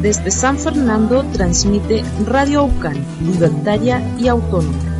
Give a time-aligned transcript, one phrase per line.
[0.00, 4.91] Desde San Fernando transmite Radio Aucan, libertaria y autónoma.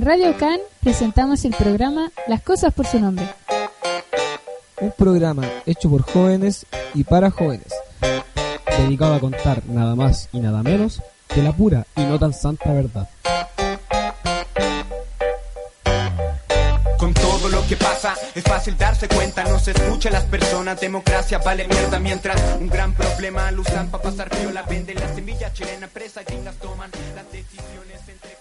[0.00, 3.28] En Radio Can presentamos el programa Las cosas por su nombre.
[4.80, 7.66] Un programa hecho por jóvenes y para jóvenes,
[8.78, 12.72] dedicado a contar nada más y nada menos que la pura y no tan santa
[12.72, 13.10] verdad.
[16.96, 20.80] Con todo lo que pasa es fácil darse cuenta, no se escucha a las personas,
[20.80, 25.52] democracia vale mierda mientras un gran problema lo usan para pasar la venden la semilla
[25.52, 28.39] chilena, presa y gringas toman las decisiones entre.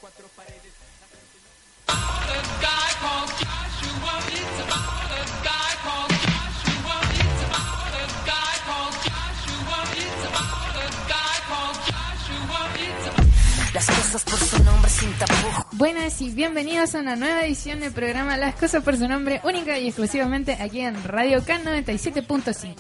[13.74, 15.66] Las cosas por su nombre sin tapujos.
[15.74, 19.78] Buenas y bienvenidos a una nueva edición del programa Las cosas por su nombre, única
[19.78, 22.74] y exclusivamente aquí en Radio Can 97.5.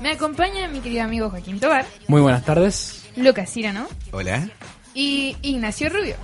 [0.00, 3.08] Me acompaña mi querido amigo Joaquín Tobar, Muy buenas tardes.
[3.16, 4.48] Lucas Cirano Hola.
[4.94, 6.14] y Ignacio Rubio.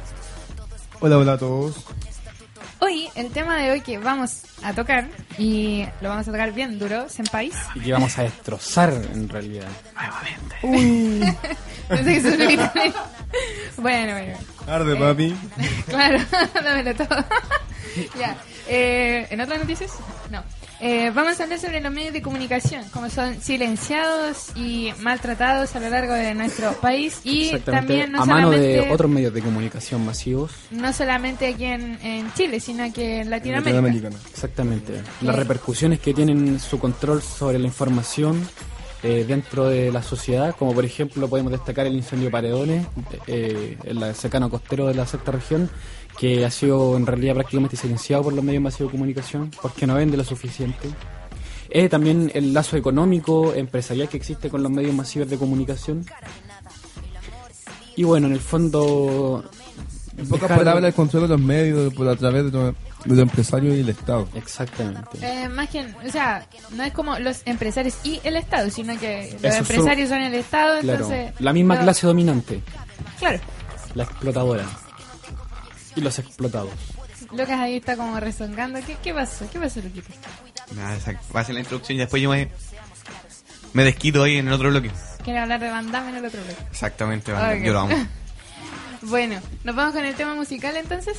[1.00, 1.74] Hola, hola a todos.
[2.78, 6.78] Hoy, el tema de hoy que vamos a tocar, y lo vamos a tocar bien
[6.78, 7.54] duro, Senpais.
[7.74, 9.68] Y que vamos a destrozar en realidad.
[10.62, 12.94] Pensé que eso es lo que tenés.
[13.78, 14.38] Bueno, bueno.
[14.66, 15.36] Arde, Eh, papi.
[15.88, 16.18] Claro,
[16.64, 17.24] dámelo todo.
[18.18, 18.36] ya.
[18.68, 19.92] Eh, ¿En otras noticias?
[20.30, 20.42] No.
[20.80, 25.80] Eh, vamos a hablar sobre los medios de comunicación, cómo son silenciados y maltratados a
[25.80, 30.04] lo largo de nuestro país y también no a mano de otros medios de comunicación
[30.04, 30.52] masivos.
[30.70, 33.80] no solamente aquí en, en Chile, sino que en Latinoamérica.
[33.80, 34.16] Latinoamericana.
[34.30, 35.00] Exactamente.
[35.22, 38.46] Las repercusiones que tienen su control sobre la información
[39.02, 42.86] eh, dentro de la sociedad, como por ejemplo podemos destacar el incendio Paredones,
[43.26, 45.70] eh, en la secano costero de la sexta región,
[46.18, 49.94] que ha sido en realidad prácticamente silenciado por los medios masivos de comunicación, porque no
[49.94, 50.88] vende lo suficiente.
[51.68, 56.06] Eh, también el lazo económico, empresarial que existe con los medios masivos de comunicación.
[57.96, 59.44] Y bueno, en el fondo...
[60.18, 63.10] En pocas dejar- palabras, el control de los medios por a través de los, de
[63.10, 64.26] los empresarios y el Estado.
[64.34, 65.18] Exactamente.
[65.20, 69.32] Eh, más que, o sea, no es como los empresarios y el Estado, sino que
[69.42, 71.34] los Eso empresarios son el Estado, Claro, entonces...
[71.40, 72.62] la misma clase dominante,
[73.18, 73.38] Claro,
[73.94, 74.64] la explotadora.
[75.96, 76.70] Y los explotados.
[77.32, 78.78] Lucas ahí está como rezongando.
[78.86, 79.48] ¿Qué, qué pasó?
[79.50, 80.08] ¿Qué pasó, Luquito?
[80.74, 81.26] Nada, exacto.
[81.34, 82.50] Va a ser la introducción y después yo me,
[83.72, 84.90] me desquito ahí en el otro bloque.
[85.24, 86.62] Quiere hablar de Van Damme en el otro bloque.
[86.70, 87.62] Exactamente, Ok.
[87.64, 87.96] yo lo amo.
[89.02, 91.16] Bueno, nos vamos con el tema musical entonces.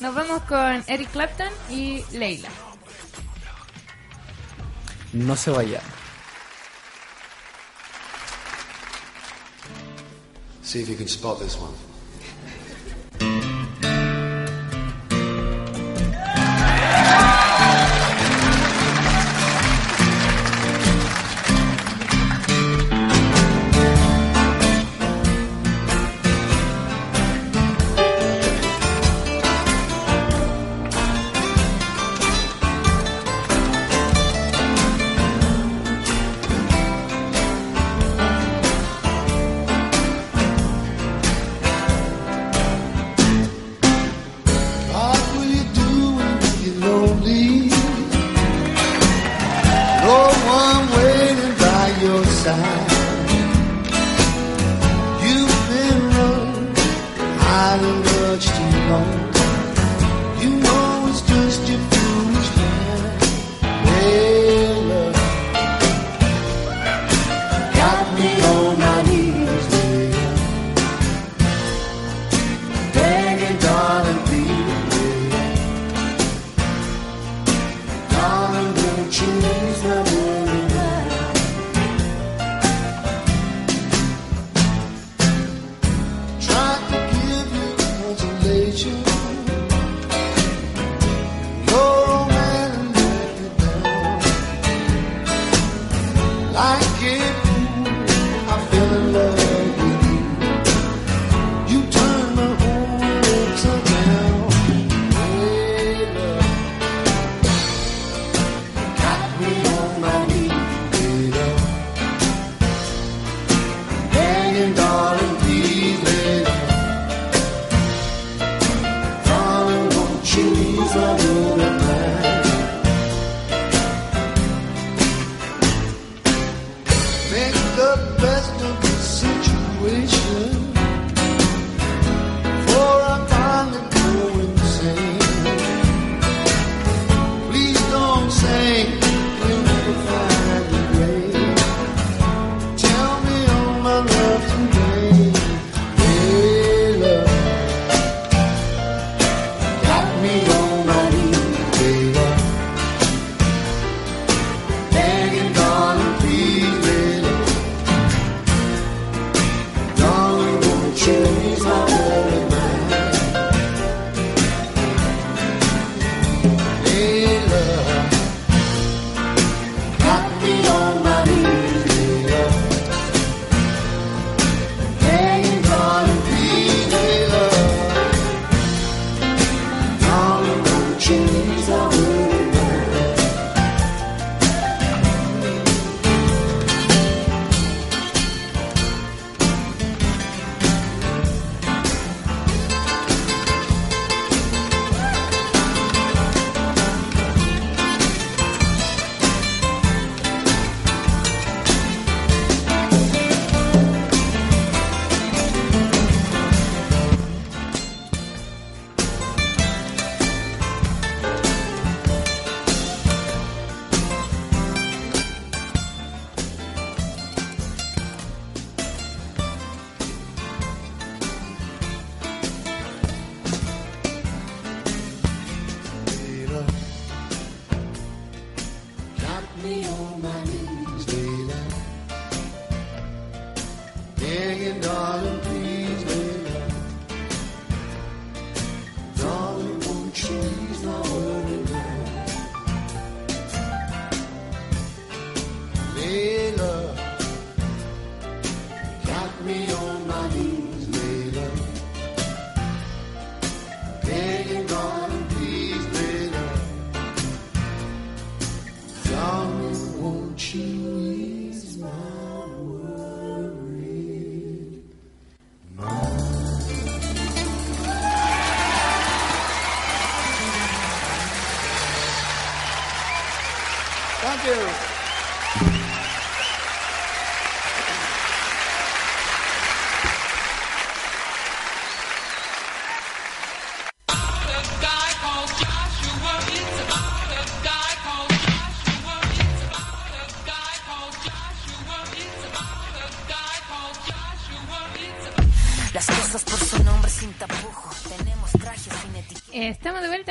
[0.00, 2.48] Nos vamos con Eric Clapton y Leila.
[5.12, 5.80] No se vaya.
[10.62, 11.72] See if you can spot this one.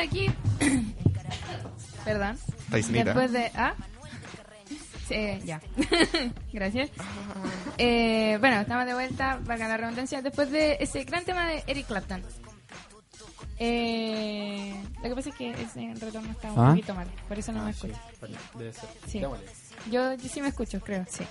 [0.05, 0.31] Aquí.
[2.05, 2.38] Perdón.
[2.69, 3.51] Después de.
[3.55, 3.74] ¿Ah?
[5.07, 5.62] Sí, ya.
[6.53, 6.89] Gracias.
[7.77, 11.88] Eh, bueno, estamos de vuelta, valga la redundancia, después de ese gran tema de Eric
[11.88, 12.24] Clapton.
[13.57, 16.69] Eh, lo que pasa es que ese retorno está un ¿Ah?
[16.71, 17.93] poquito mal, por eso no me escucho.
[18.55, 18.89] Debe ser.
[19.07, 19.21] Sí.
[19.91, 21.24] Yo sí me escucho, creo, sí.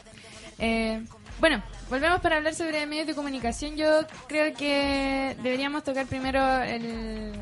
[0.58, 1.04] Eh,
[1.40, 3.76] bueno, volvemos para hablar sobre medios de comunicación.
[3.76, 7.32] Yo creo que deberíamos tocar primero el...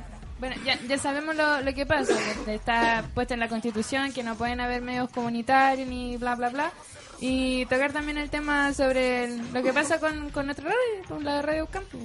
[0.43, 4.25] Bueno, ya, ya sabemos lo, lo que pasa, que está puesto en la Constitución, que
[4.25, 6.73] no pueden haber medios comunitarios ni bla, bla, bla.
[7.21, 11.23] Y tocar también el tema sobre el- lo que pasa con, con nuestra radio, con
[11.25, 11.97] la Radio Campo.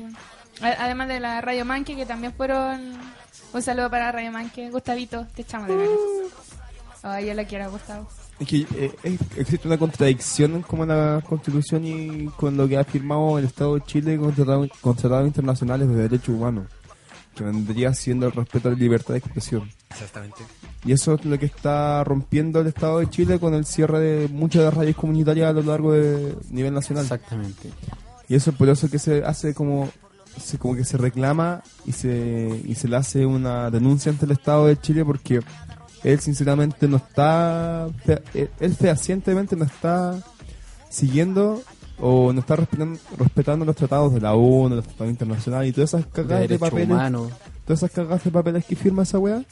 [0.62, 2.94] Además de la Radio Manque, que también fueron...
[3.54, 4.70] Un saludo para Radio Manque.
[4.70, 5.98] Gustavito, te echamos de menos.
[7.02, 8.08] Ay, yo la quiero, Gustavo.
[8.40, 12.78] Es que eh, es- existe una contradicción como en la Constitución y con lo que
[12.78, 14.20] ha firmado el Estado de Chile
[14.82, 16.66] con tratados internacionales de derechos humanos,
[17.38, 19.70] que vendría siendo el respeto a la libertad de expresión.
[19.90, 20.44] Exactamente.
[20.86, 24.28] Y eso es lo que está rompiendo el Estado de Chile con el cierre de
[24.28, 27.04] muchas de las radios comunitarias a lo largo de nivel nacional.
[27.04, 27.70] Exactamente.
[28.28, 29.90] Y eso es por eso que se hace como
[30.40, 34.32] se, como que se reclama y se, y se le hace una denuncia ante el
[34.32, 35.42] Estado de Chile porque
[36.04, 37.88] él sinceramente no está,
[38.34, 40.22] él fehacientemente no está
[40.90, 41.62] siguiendo
[42.00, 45.94] o no está respetando, respetando los tratados de la ONU, los tratados internacionales y todas
[45.94, 46.98] esas cagadas de, papeles,
[47.66, 49.44] todas esas cagadas de papeles que firma esa weá,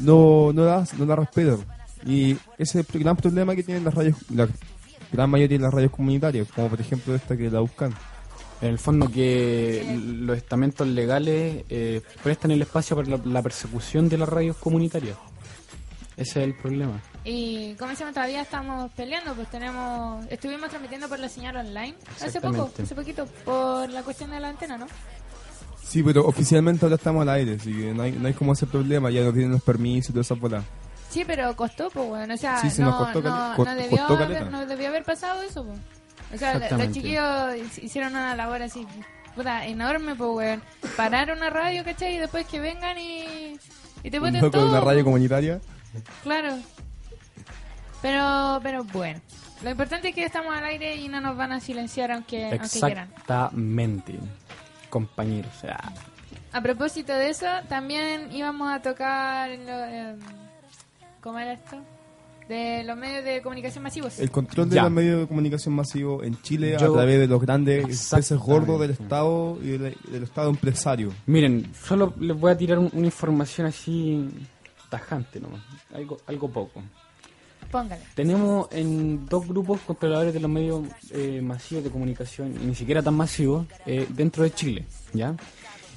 [0.00, 1.58] no, no la, no la respetan.
[2.06, 4.48] Y ese es el gran problema que tienen las radios, la
[5.12, 7.94] gran mayoría de las radios comunitarias, como por ejemplo esta que la buscan.
[8.60, 14.08] En el fondo que los estamentos legales eh, prestan el espacio para la, la persecución
[14.08, 15.16] de las radios comunitarias.
[16.16, 17.00] Ese es el problema.
[17.24, 22.40] Y como decimos, todavía estamos peleando, pues tenemos, estuvimos transmitiendo por la señal online hace
[22.40, 24.86] poco, hace poquito, por la cuestión de la antena, ¿no?
[25.82, 28.66] Sí, pero oficialmente ahora estamos al aire, así que no hay, no hay como ese
[28.66, 30.62] problema, ya no tienen los permisos y toda esa bola.
[31.10, 32.34] Sí, pero costó, pues, bueno.
[32.34, 35.42] O sea, Sí, no, nos costó no, no debió costó haber, no debió haber pasado
[35.42, 35.78] eso, pues.
[36.34, 37.22] O sea, los chiquillos
[37.54, 38.86] hic- hicieron una labor así,
[39.34, 40.62] puta, enorme, pues, weón.
[40.96, 42.16] Parar una radio, ¿cachai?
[42.16, 43.58] Y después que vengan y,
[44.02, 44.68] y te loco de todo.
[44.68, 45.04] una radio pues.
[45.04, 45.60] comunitaria.
[46.22, 46.58] Claro.
[48.02, 49.20] Pero, pero bueno.
[49.62, 52.68] Lo importante es que estamos al aire y no nos van a silenciar aunque, aunque
[52.68, 53.08] quieran.
[53.16, 54.14] Exactamente,
[54.88, 55.50] compañeros.
[55.56, 55.92] O sea,
[56.52, 60.14] A propósito de eso, también íbamos a tocar lo, eh,
[61.20, 61.76] ¿cómo era esto?
[62.48, 64.18] De los medios de comunicación masivos.
[64.20, 64.82] El control de Ya.
[64.84, 68.80] los medios de comunicación masivos en Chile Yo- a través de los grandes peces gordos
[68.80, 71.12] del Estado y del, del Estado empresario.
[71.26, 74.30] Miren, solo les voy a tirar un- una información así
[74.88, 75.60] tajante nomás,
[75.92, 76.80] algo, algo poco.
[77.70, 78.00] Póngale.
[78.14, 83.02] Tenemos en dos grupos controladores de los medios eh, masivos de comunicación, y ni siquiera
[83.02, 85.34] tan masivos, eh, dentro de Chile, ¿ya?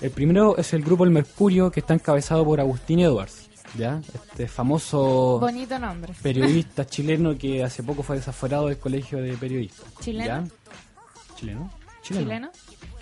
[0.01, 4.01] El primero es el grupo El Mercurio, que está encabezado por Agustín Edwards, ¿ya?
[4.13, 6.13] Este famoso Bonito nombre.
[6.21, 9.85] periodista chileno que hace poco fue desaforado del colegio de periodistas.
[10.01, 10.25] ¿Chileno?
[10.25, 11.35] ¿ya?
[11.35, 11.71] ¿Chileno?
[12.01, 12.51] ¿Chileno?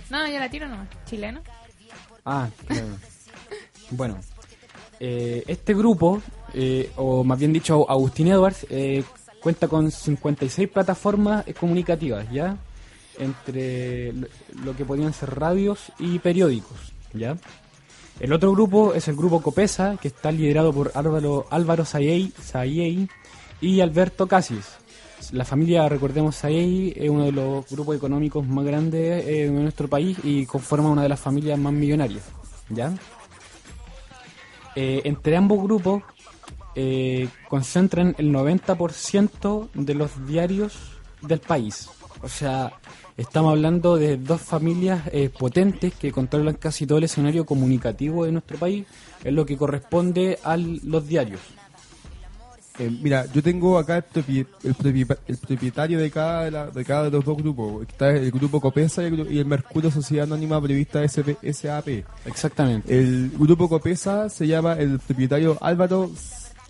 [0.10, 0.88] No, ya la tiro nomás.
[1.06, 1.42] ¿Chileno?
[2.26, 2.88] Ah, claro.
[3.92, 4.20] bueno,
[5.00, 6.22] eh, este grupo,
[6.54, 9.04] eh, o más bien dicho, Agustín Edwards, eh,
[9.42, 12.58] cuenta con 56 plataformas comunicativas, ¿ya?
[13.18, 14.12] Entre
[14.64, 16.78] lo, que podrían ser radios y periódicos,
[17.14, 17.38] ¿ya?
[18.20, 22.34] El otro grupo es el grupo Copesa, que está liderado por Álvaro, Álvaro Sayey,
[23.62, 24.66] y Alberto Casis.
[25.32, 30.18] La familia, recordemos, Sayey es uno de los grupos económicos más grandes de nuestro país
[30.24, 32.24] y conforma una de las familias más millonarias.
[32.70, 32.94] ¿Ya?
[34.82, 36.04] Eh, entre ambos grupos
[36.74, 40.74] eh, concentran el 90% de los diarios
[41.22, 41.90] del país.
[42.22, 42.72] O sea,
[43.18, 48.32] estamos hablando de dos familias eh, potentes que controlan casi todo el escenario comunicativo de
[48.32, 48.88] nuestro país,
[49.26, 51.42] en lo que corresponde a los diarios.
[52.80, 56.68] Eh, mira, yo tengo acá el, propi- el propi- el propietario de cada de, la-
[56.68, 57.84] de cada de los dos grupos.
[57.88, 62.06] Está el grupo Copesa y el, gru- y el Mercurio Sociedad Anónima Prevista SP SAP.
[62.26, 62.98] Exactamente.
[62.98, 66.10] El grupo Copesa se llama el propietario Álvaro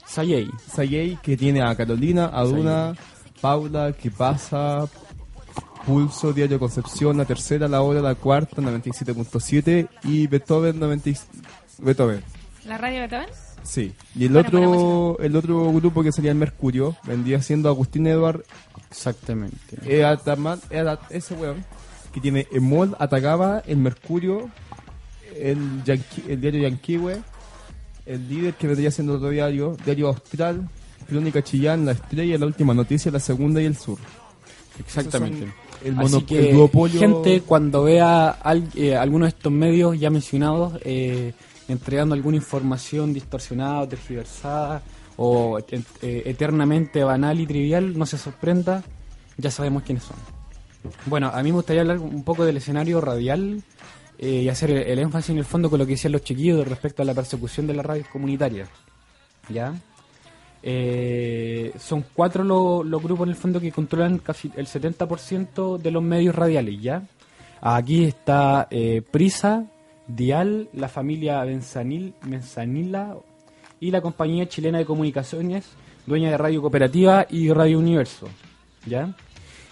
[0.07, 0.49] Sayey.
[0.73, 2.95] Sayey, que tiene a Carolina, a Duna,
[3.39, 4.87] Paula, que pasa,
[5.85, 11.17] Pulso, Diario Concepción, la tercera, la hora, la cuarta, 97.7 y Beethoven 90 y-
[11.79, 12.21] Beethoven.
[12.65, 13.29] ¿La radio Beethoven?
[13.69, 13.93] Sí.
[14.15, 18.43] Y el Bueno, otro el otro grupo que sería el Mercurio vendría siendo Agustín Edward
[18.89, 19.77] Exactamente.
[19.85, 21.63] eh, Ataman- era ese weón
[22.11, 24.49] que tiene Emol, Atacaba, el Mercurio,
[25.39, 27.21] el, Yanqui- el diario Yanquiwe,
[28.07, 30.67] el líder que vendría siendo otro diario, Diario Austral,
[31.07, 33.99] Crónica Chillán, La Estrella, La Última Noticia, La Segunda y El Sur.
[34.79, 35.47] Exactamente.
[35.85, 36.99] El, Así que, el duopolio...
[36.99, 41.33] gente, cuando vea al, eh, alguno de estos medios ya mencionados eh,
[41.69, 44.81] entregando alguna información distorsionada o tergiversada
[45.15, 48.83] o eh, eternamente banal y trivial, no se sorprenda,
[49.37, 50.17] ya sabemos quiénes son.
[51.05, 53.61] Bueno, a mí me gustaría hablar un poco del escenario radial
[54.17, 57.01] eh, y hacer el, énfasis en el fondo con lo que decían los chiquillos respecto
[57.01, 58.69] a la persecución de las radios comunitarias.
[59.49, 59.73] ¿Ya?
[60.61, 65.91] Eh, son cuatro lo- los grupos en el fondo que controlan casi el 70% de
[65.91, 67.03] los medios radiales, ¿ya?
[67.61, 68.67] Aquí está
[69.11, 69.65] Prisa,
[70.09, 73.15] Dial, la familia Benzanil, Benzanila
[73.79, 75.65] y la compañía chilena de comunicaciones,
[76.05, 78.27] dueña de Radio Cooperativa y Radio Universo,
[78.85, 79.15] ¿ya?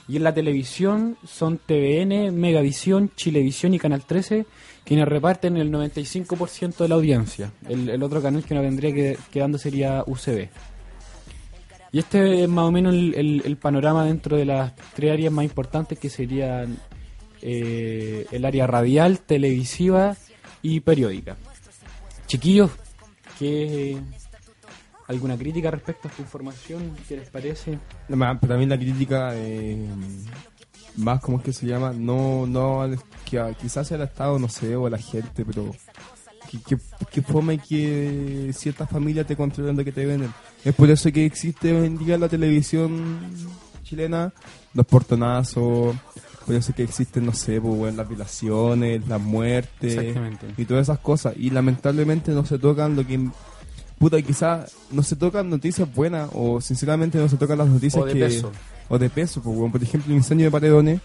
[0.08, 4.46] Y en la televisión son TVN, Megavisión, Chilevisión y Canal 13
[4.86, 7.52] quienes reparten el 95% de la audiencia.
[7.68, 10.48] El, otro canal que nos vendría que- quedando sería UCB.
[11.92, 15.44] Y este es más o menos el- el panorama dentro de las tres áreas más
[15.44, 16.78] importantes que serían
[17.42, 20.16] eh, el área radial, televisiva
[20.62, 21.38] y periódica.
[22.28, 22.72] Chiquillos,
[23.40, 23.98] ¿qué,
[25.08, 26.96] ¿alguna crítica respecto a esta información?
[27.08, 27.80] ¿Qué les parece?
[28.10, 29.88] No, Para mí la crítica eh,
[30.98, 31.94] más, ¿cómo es que se llama?
[31.94, 32.90] No, no,
[33.24, 35.74] que quizás sea el Estado, no sé, o a la gente, pero
[36.50, 36.78] que, que,
[37.12, 40.34] que forma que ciertas familias te controlan de que te venden.
[40.66, 43.20] Es por eso que existe hoy en día la televisión
[43.84, 44.34] chilena,
[44.74, 45.96] los portonazos,
[46.48, 50.16] por eso que existen, no sé, pues, bueno, las violaciones, las muertes
[50.56, 51.34] y todas esas cosas.
[51.38, 53.30] Y lamentablemente no se tocan lo que...
[54.00, 58.06] Puta, quizás no se tocan noticias buenas o sinceramente no se tocan las noticias O
[58.06, 58.20] de que...
[58.20, 58.52] peso.
[58.88, 61.02] O de peso, pues, bueno, por ejemplo, el incendio de Paredones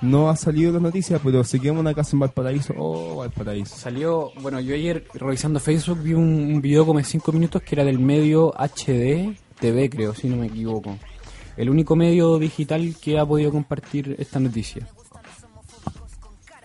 [0.00, 2.72] no ha salido las noticias, pero quema una casa en Valparaíso.
[2.78, 3.76] Oh, Valparaíso.
[3.76, 7.74] Salió, bueno, yo ayer revisando Facebook vi un, un video como de 5 minutos que
[7.74, 10.96] era del medio HD TV, creo, si no me equivoco.
[11.60, 14.86] El único medio digital que ha podido compartir esta noticia.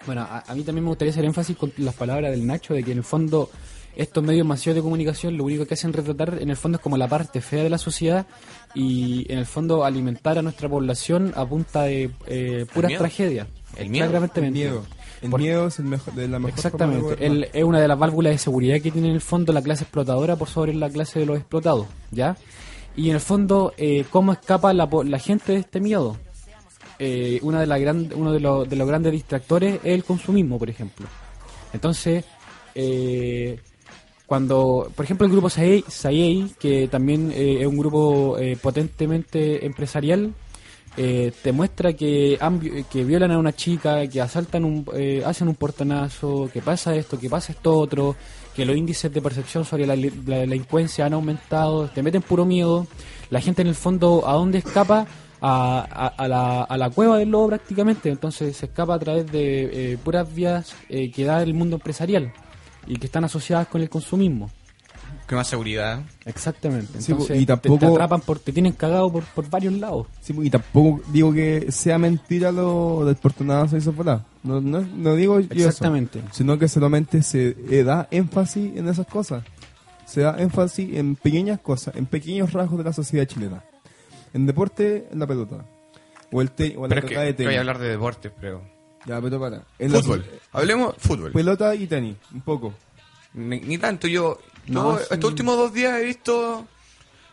[0.05, 2.83] Bueno, a, a mí también me gustaría hacer énfasis con las palabras del Nacho de
[2.83, 3.49] que en el fondo
[3.95, 6.95] estos medios masivos de comunicación lo único que hacen retratar en el fondo es como
[6.97, 8.25] la parte fea de la sociedad
[8.73, 13.47] y en el fondo alimentar a nuestra población a punta de eh, puras tragedias.
[13.77, 14.05] El miedo.
[14.35, 14.83] El miedo.
[15.21, 17.25] El Por- miedo es el mejor, de la mejor de Exactamente.
[17.25, 19.83] El- es una de las válvulas de seguridad que tiene en el fondo la clase
[19.83, 22.37] explotadora por sobre la clase de los explotados, ¿ya?
[22.97, 26.17] Y en el fondo, eh, ¿cómo escapa la, la gente de este miedo?
[26.97, 30.57] Eh, una de la gran, uno de, los- de los grandes distractores es el consumismo,
[30.57, 31.05] por ejemplo.
[31.73, 32.23] Entonces,
[32.73, 33.59] eh,
[34.25, 40.33] cuando, por ejemplo, el grupo Sayei, que también eh, es un grupo eh, potentemente empresarial,
[40.95, 42.39] te muestra que,
[42.89, 44.85] que violan a una chica, que asaltan, un,
[45.25, 48.15] hacen un portonazo, que pasa esto, que pasa esto otro,
[48.55, 52.45] que los índices de percepción sobre la, li- la delincuencia han aumentado, te meten puro
[52.45, 52.87] miedo,
[53.29, 55.05] la gente en el fondo, ¿a dónde escapa?
[55.41, 59.97] A la, a la cueva del lobo prácticamente, entonces se escapa a través de eh,
[60.03, 62.33] puras vías eh, que da el mundo empresarial
[62.87, 64.49] y que están asociadas con el consumismo.
[65.27, 66.01] Que más seguridad.
[66.25, 67.01] Exactamente.
[67.01, 70.05] Sí, Entonces y te- te, tampoco- atrapan, por, te tienen cagado por, por varios lados.
[70.21, 73.81] Sí, y tampoco digo que sea mentira lo del portonazo y.
[74.43, 75.67] No, no, no digo yo eso.
[75.69, 76.21] Exactamente.
[76.31, 79.43] Sino que solamente se eh, da énfasis en esas cosas.
[80.05, 83.63] Se da énfasis en pequeñas cosas, en pequeños rasgos de la sociedad chilena.
[84.33, 85.65] En deporte, en la pelota.
[86.31, 87.47] O, el te, o la Pero es pelota que, de tenis.
[87.49, 88.61] voy a hablar de deportes, pero...
[89.07, 89.63] Ya, pero para.
[89.79, 90.23] En la Fútbol.
[90.25, 91.31] so- Hablemos fútbol.
[91.31, 92.73] Pelota y tenis, un poco.
[93.33, 94.39] Ni, ni tanto, yo...
[94.67, 94.97] No.
[94.99, 96.65] Estos últimos dos días he visto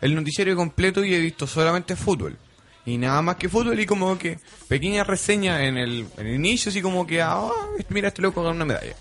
[0.00, 2.36] el noticiario completo y he visto solamente fútbol.
[2.84, 6.70] Y nada más que fútbol y como que pequeñas reseñas en el, en el inicio,
[6.70, 7.48] así como que, ah,
[7.90, 8.94] mira, este loco ganó una medalla.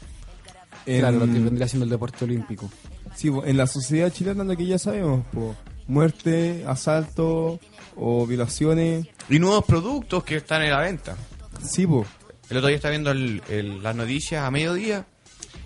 [0.85, 2.69] En, Claro, lo que vendría siendo el deporte olímpico.
[3.15, 5.55] sí, en la sociedad chilena lo que ya sabemos, po,
[5.87, 7.59] muerte, asalto
[7.95, 9.07] o violaciones.
[9.29, 11.15] Y nuevos productos que están en la venta.
[11.63, 12.05] Sí, po.
[12.49, 15.05] El otro día estaba viendo el- el- las noticias a mediodía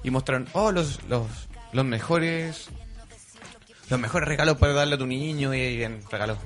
[0.03, 1.27] y mostraron, oh, los, los,
[1.75, 2.69] los mejores...
[3.89, 6.39] Los mejores regalos para darle a tu niño y, y en regalos.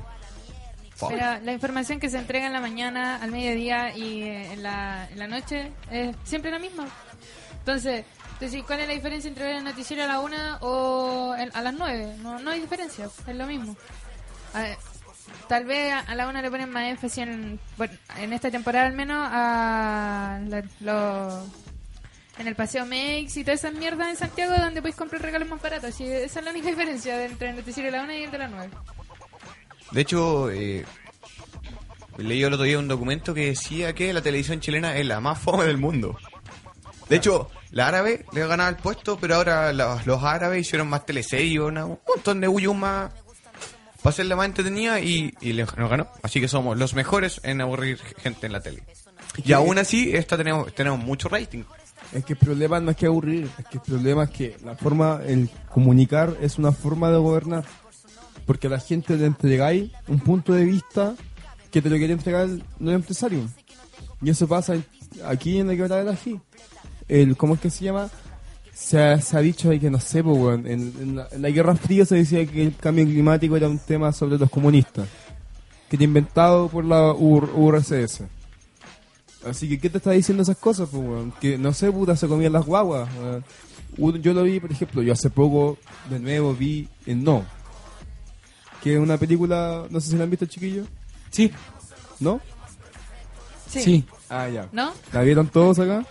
[1.42, 5.72] La información que se entrega en la mañana, al mediodía y eh, en la, noche
[5.90, 6.88] es siempre la misma.
[7.60, 8.04] Entonces,
[8.68, 12.14] ¿cuál es la diferencia entre ver el noticiero a la una o a las nueve?
[12.22, 13.78] No, no hay diferencia, es lo mismo.
[15.48, 17.58] Tal vez a, a la una le ponen más énfasis en,
[18.18, 20.40] en esta temporada al menos a
[20.82, 21.44] la-
[22.40, 25.62] en el Paseo Mex y todas esas mierdas en Santiago donde podéis comprar regalos más
[25.62, 26.00] baratos.
[26.00, 28.38] Y esa es la única diferencia entre el noticiero de la una y el de
[28.38, 28.70] la nueve.
[29.92, 30.86] De hecho, eh,
[32.18, 35.40] leí el otro día un documento que decía que la televisión chilena es la más
[35.40, 36.18] fome del mundo.
[37.10, 41.06] De hecho, la árabe le ganaba el puesto, pero ahora los, los árabes hicieron más
[41.06, 43.12] teleseries, un montón de huyus más
[44.02, 46.08] para hacerla más entretenida y, y le- nos ganó.
[46.24, 48.84] Así que somos los mejores en aburrir gente en la tele.
[49.44, 51.64] Y aún así, esta tenemos, tenemos mucho rating.
[52.14, 54.76] Es que el problema no es que aburrir, es que el problema es que la
[54.76, 57.66] forma, el comunicar es una forma de gobernar.
[58.46, 61.16] Porque a la gente le entregáis un punto de vista
[61.72, 63.48] que te lo quiere entregar el, empresario.
[64.24, 64.76] Y eso pasa
[65.26, 66.42] aquí en la quebrada de la G.
[67.08, 68.10] El, ¿Cómo es que se llama?
[68.74, 72.46] Se ha, dicho que no sé, weón, en, la, en la Guerra Fría se decía
[72.46, 75.08] que el cambio climático era un tema sobre los comunistas.
[75.90, 78.24] Que era inventado por la UR- URSS.
[79.46, 81.32] Así que, ¿qué te está diciendo esas cosas, pues, weón?
[81.40, 83.44] Que, no sé, puta, se comían las guaguas, weón.
[83.98, 85.78] Un- Yo lo vi, por ejemplo, yo hace poco,
[86.10, 87.46] de nuevo, vi en No.
[88.84, 90.88] Que es una película, no sé si la han visto, chiquillos.
[91.32, 91.52] Sí,
[92.20, 92.40] ¿No?
[93.68, 94.06] sí.
[94.30, 94.68] Ah, ya.
[94.72, 94.94] ¿No?
[95.14, 96.06] ¿La vieron todos acá?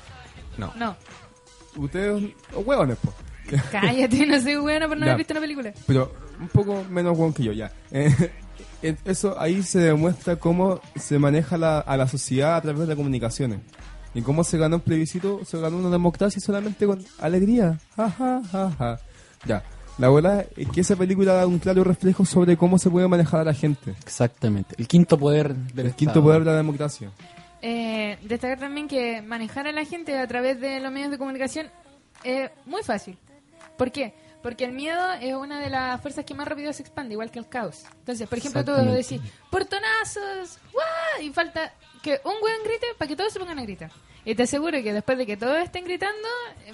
[0.56, 0.72] No.
[0.76, 0.96] No.
[1.76, 3.62] Ustedes, oh, huevones, pues.
[3.70, 5.12] Cállate, no soy bueno por no Ya.
[5.12, 5.72] haber visto una película.
[5.86, 7.72] Pero un poco menos hueón que yo, ya.
[7.90, 8.14] Eh,
[8.82, 12.96] eso ahí se demuestra cómo se maneja la, a la sociedad a través de las
[12.96, 13.60] comunicaciones.
[14.14, 17.78] Y cómo se ganó un plebiscito, se ganó una democracia solamente con alegría.
[17.96, 19.00] Ja, ja, ja, ja.
[19.46, 19.62] Ya.
[19.98, 23.40] La verdad es que esa película da un claro reflejo sobre cómo se puede manejar
[23.40, 23.90] a la gente.
[24.02, 24.74] Exactamente.
[24.78, 26.22] El quinto poder del El quinto Estado.
[26.24, 27.10] poder de la democracia.
[27.60, 31.66] Eh, destacar también que manejar a la gente a través de los medios de comunicación
[32.22, 33.18] es muy fácil.
[33.76, 34.14] ¿Por qué?
[34.48, 37.38] Porque el miedo es una de las fuerzas que más rápido se expande, igual que
[37.38, 37.84] el caos.
[37.98, 41.22] Entonces, por ejemplo, tú decís, portonazos, ¡guau!
[41.22, 41.70] y falta
[42.02, 43.90] que un weón grite para que todos se pongan a gritar.
[44.24, 46.26] Y te aseguro que después de que todos estén gritando,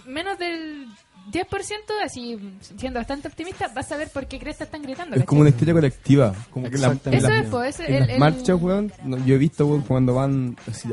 [0.06, 0.86] menos del
[1.32, 2.38] 10%, así
[2.78, 5.16] siendo bastante optimista, vas a ver por qué crees que están gritando.
[5.16, 6.32] Es como una historia colectiva.
[6.50, 9.18] Como que la- Eso las- es, pues, ese- en el- las el- marchas, weón, no,
[9.26, 10.88] yo he visto, weón, cuando van, así,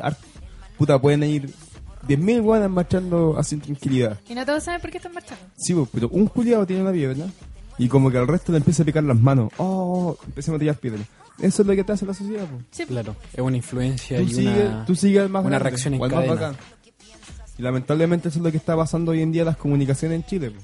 [0.79, 1.53] puta, pueden ir
[2.07, 4.19] 10.000 weones marchando así en tranquilidad.
[4.29, 5.43] Y no todos saben por qué están marchando.
[5.57, 7.25] Sí, pues, pero un culiado tiene una piedra
[7.77, 9.51] y como que al resto le empieza a picar las manos.
[9.57, 11.05] Oh, empieza a tirar piedras.
[11.39, 12.63] Eso es lo que te hace la sociedad, pues.
[12.71, 14.85] Sí, Claro, es una influencia Tú y sigues, una...
[14.85, 16.33] tú sigues al más una grande, reacción en al más cadena.
[16.35, 16.55] bacán.
[17.57, 20.25] Y lamentablemente eso es lo que está pasando hoy en día en las comunicaciones en
[20.25, 20.51] Chile.
[20.51, 20.61] po.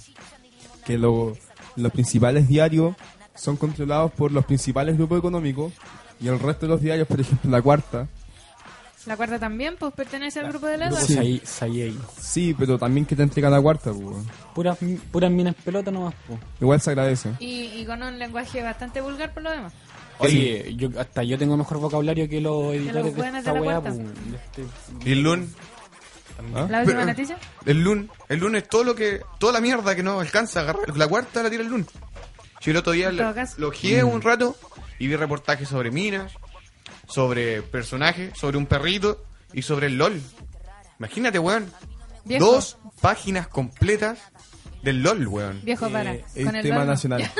[0.86, 1.34] Que lo-
[1.76, 2.96] los principales diarios
[3.36, 5.74] son controlados por los principales grupos económicos
[6.20, 8.08] y el resto de los diarios, por ejemplo, la cuarta,
[9.08, 11.42] La cuarta también, pues pertenece al grupo de la Grupo Sí.
[12.20, 14.28] Sí, pero también que te entrega la cuarta, weón.
[14.54, 14.78] Puras,
[15.12, 16.38] puras minas pelota nomás, po.
[16.60, 17.32] igual se agradece.
[17.40, 19.74] Y, y con un lenguaje bastante vulgar por lo demás.
[20.20, 23.66] Oye, yo, hasta yo tengo mejor vocabulario que los editores de buenos esta de la
[23.66, 23.90] weá, po.
[23.92, 24.04] De
[24.36, 25.50] este- Y el lunes,
[26.54, 26.68] ¿Ah?
[26.70, 27.38] La última Pero- noticia.
[27.66, 30.96] el lunes, el lunes todo lo que, toda la mierda que no alcanza a agarrar,
[30.98, 31.88] la cuarta la tira el lunes.
[32.62, 33.56] Yo el otro día En todo le- caso.
[33.60, 34.56] lo guié un rato
[35.00, 36.32] y vi reportajes sobre minas,
[37.08, 40.22] sobre personajes, sobre un perrito y sobre el LOL.
[41.00, 41.66] Imagínate, weón.
[42.26, 42.46] Viejo.
[42.46, 44.20] Dos páginas completas
[44.84, 45.62] del LOL, weón.
[45.64, 46.14] Viejo para.
[46.14, 47.32] Es con el tema nacional.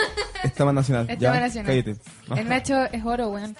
[0.44, 1.08] Es tema nacional.
[1.10, 1.66] Es ya, tema nacional.
[1.84, 2.42] cállate.
[2.42, 3.56] El Nacho es oro, weón.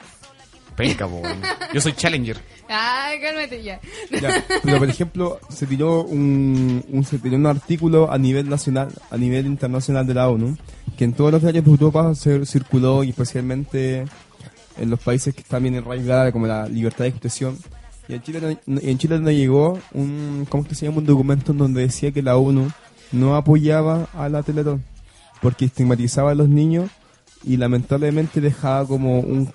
[0.76, 1.42] Penca, weón.
[1.74, 2.38] Yo soy Challenger.
[2.70, 3.80] Ay, cálmate ya.
[4.12, 8.90] Ya, pero por ejemplo, se tiró un, un- se tiró un artículo a nivel nacional,
[9.10, 10.56] a nivel internacional de la ONU,
[10.96, 14.06] que en todos los diarios de Europa se circuló y especialmente
[14.80, 17.58] en los países que están bien enraigados como la libertad de expresión.
[18.08, 21.00] Y en Chile, no- en Chile nos llegó un, ¿cómo es que se llama?
[21.00, 22.70] Un documento en donde decía que la ONU
[23.12, 24.84] no apoyaba a la Teletón
[25.42, 26.90] porque estigmatizaba a los niños
[27.44, 29.52] y lamentablemente dejaba como un,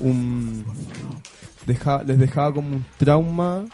[0.00, 0.64] un
[1.66, 3.64] deja- les dejaba como un trauma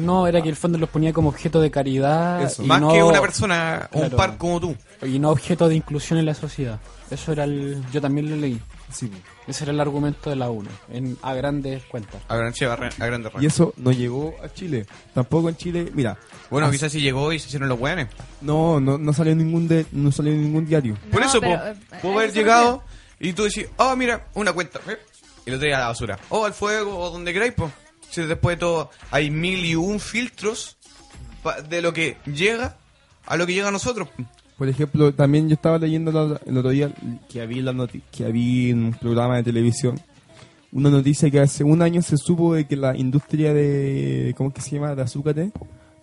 [0.00, 2.42] No, era que el fondo los ponía como objeto de caridad.
[2.42, 2.62] Eso.
[2.64, 4.16] y Más no- que una persona, un Claro.
[4.16, 4.74] par como tú.
[5.06, 6.80] Y no objeto de inclusión en la sociedad.
[7.10, 7.82] Eso era el.
[7.92, 8.60] Yo también lo leí.
[8.92, 9.10] Sí.
[9.46, 12.22] Ese era el argumento de la UNO, en, a grandes cuentas.
[12.28, 14.86] A, gran- a gran- a grandes Y eso no llegó a Chile.
[15.14, 16.16] Tampoco en Chile, mira,
[16.50, 18.08] Bueno, quizás si llegó y se hicieron los weones.
[18.40, 20.96] no, no, no salió ningún de, no salió en ningún diario.
[21.10, 22.82] Por eso, pero, po, eh, puedo a haber llegado
[23.20, 24.80] y tú decís, oh, mira, una cuenta.
[24.88, 24.98] eh,
[25.46, 26.18] Y lo tiras a la basura.
[26.28, 27.72] O al fuego, o donde queráis, pues.
[28.10, 30.76] Si después de todo hay mil y un filtros
[31.42, 32.76] pa- de lo que llega
[33.26, 34.08] a lo que llega a nosotros.
[34.56, 34.58] Po.
[34.58, 36.90] Por ejemplo, también yo estaba leyendo el otro día
[37.28, 40.00] que había, la que había en un programa de televisión
[40.76, 44.56] una noticia que hace un año se supo de que la industria de, ¿cómo es
[44.56, 44.94] que se llama?
[44.94, 45.50] De azúcares,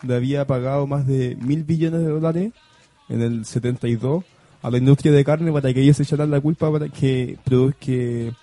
[0.01, 2.53] le había pagado más de mil billones de dólares
[3.07, 4.23] en el 72
[4.63, 7.37] a la industria de carne para que ellos echaran la culpa para que,
[7.79, 8.33] que,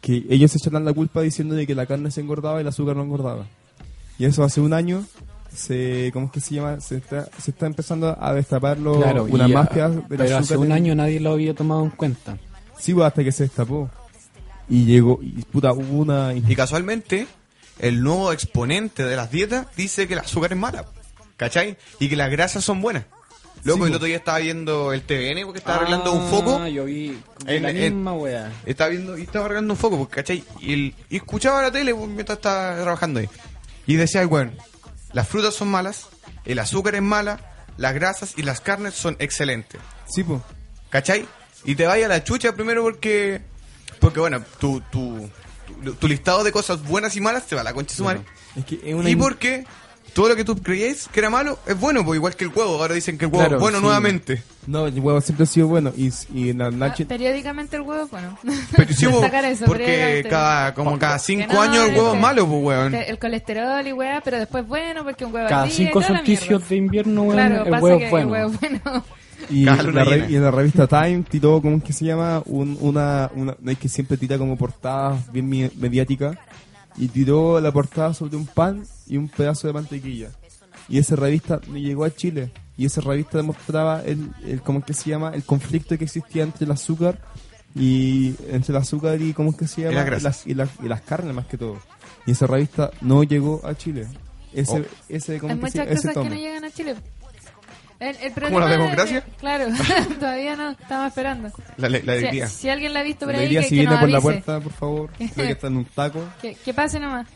[0.00, 2.94] que ellos echaran la culpa diciendo de que la carne se engordaba y el azúcar
[2.94, 3.46] no engordaba.
[4.18, 5.04] Y eso hace un año
[5.54, 6.80] se, ¿cómo es que se llama?
[6.80, 10.94] Se está, se está empezando a destaparlo Claro, una mafia ah, pero hace un año
[10.94, 12.36] nadie lo había tomado en cuenta.
[12.78, 13.90] Sí, pues, hasta que se destapó.
[14.68, 16.32] Y llegó, y puta, hubo una...
[16.34, 17.26] Y casualmente,
[17.78, 20.84] el nuevo exponente de las dietas dice que el azúcar es mala.
[21.36, 21.76] ¿Cachai?
[21.98, 23.04] Y que las grasas son buenas.
[23.64, 23.96] Loco, Sí, el po.
[23.96, 26.58] otro día estaba viendo el TVN porque estaba arreglando un foco.
[26.60, 28.50] Ah, yo vi En- la misma wea.
[28.66, 30.42] Estaba viendo y estaba arreglando un foco, pues, ¿cachai?
[30.60, 33.28] Y, el- y escuchaba la tele pues, mientras estaba trabajando ahí.
[33.86, 34.52] Y decía el weón,
[35.12, 36.08] las frutas son malas,
[36.44, 37.40] el azúcar es mala,
[37.76, 39.80] las grasas y las carnes son excelentes.
[40.08, 40.40] Sí, pues.
[40.90, 41.26] ¿Cachai?
[41.64, 43.40] Y te vaya a la chucha primero porque...
[44.00, 45.30] Porque bueno, tu, tu,
[45.84, 48.04] tu, tu listado de cosas buenas y malas te va a la concha de su
[48.04, 48.22] madre.
[48.56, 49.08] Es que es una...
[49.08, 49.64] Y porque
[50.14, 52.76] todo lo que tú creías que era malo es bueno, pues igual que el huevo.
[52.80, 53.84] Ahora dicen que el huevo Claro, es bueno sí.
[53.84, 54.42] nuevamente.
[54.66, 55.92] No, el huevo siempre ha sido bueno.
[55.96, 57.06] Y, y en la Ah, noche...
[57.06, 58.38] periódicamente el huevo, bueno.
[58.76, 59.06] Pero sí,
[59.46, 62.94] eso, porque cada, como cada cinco no, años el huevo es malo, pues weón.
[62.94, 66.76] El colesterol y weá, pero después bueno, porque un huevo Cada día cinco solsticios de
[66.76, 68.26] invierno, weón, Claro, el pasa huevo que es bueno.
[68.26, 69.04] el huevo es bueno.
[69.50, 72.42] Y, la, re- y en la revista Time tiró, ¿cómo es que se llama?
[72.46, 76.36] Un- una, una, no es que siempre tira como portadas bien mediáticas.
[76.96, 80.28] Y tiró la portada sobre un pan y un pedazo de mantequilla.
[80.88, 82.50] Y esa revista no llegó a Chile.
[82.76, 85.32] Y esa revista demostraba el, el ¿cómo es que se llama?
[85.34, 87.18] El conflicto que existía entre el azúcar
[87.74, 89.94] y entre el azúcar y ¿cómo es que se llama?
[89.96, 90.22] las grasas.
[90.24, 91.78] las, y, las, y las carnes más que todo.
[92.26, 94.06] Y esa revista no llegó a Chile.
[94.52, 94.84] Ese, Oh.
[95.08, 96.94] ese, ¿cómo Hay que muchas ese cosas que no llegan a Chile.
[98.00, 99.24] El, el ¿Como problema la democracia?
[99.38, 99.66] claro,
[100.18, 101.50] todavía no, estamos esperando.
[101.76, 102.48] La, la, la Si, alegría.
[102.48, 104.08] si alguien la ha visto por La ahí, alegría que, si que viene nos por
[104.10, 104.32] la avise.
[104.42, 105.10] puerta, por favor.
[105.16, 106.20] Creo que está en un taco.
[106.42, 107.28] Que, que pase nomás.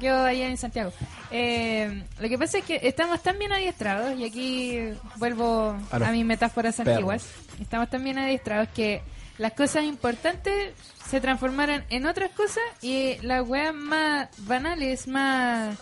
[0.00, 0.92] Yo allá en Santiago.
[1.30, 4.78] Eh, lo que pasa es que estamos tan bien adiestrados, y aquí
[5.16, 6.92] vuelvo A mis metáforas perros.
[6.94, 7.26] antiguas.
[7.60, 9.02] Estamos tan bien adiestrados que
[9.38, 10.72] las cosas importantes
[11.08, 15.76] se transformaron en otras cosas y las weas más banales, más,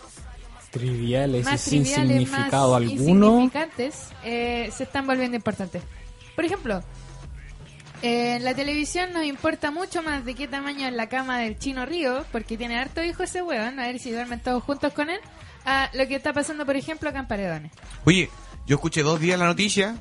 [0.71, 3.41] Triviales más y sin significado más alguno.
[3.41, 5.83] insignificantes, eh, se están volviendo importantes.
[6.37, 6.83] Por ejemplo,
[8.03, 11.59] eh, en la televisión nos importa mucho más de qué tamaño es la cama del
[11.59, 15.11] chino Río, porque tiene harto hijo ese weón, a ver si duermen todos juntos con
[15.11, 15.19] él,
[15.65, 17.73] a lo que está pasando, por ejemplo, acá en Paredones.
[18.05, 18.31] Oye,
[18.67, 19.97] yo escuché dos días la noticia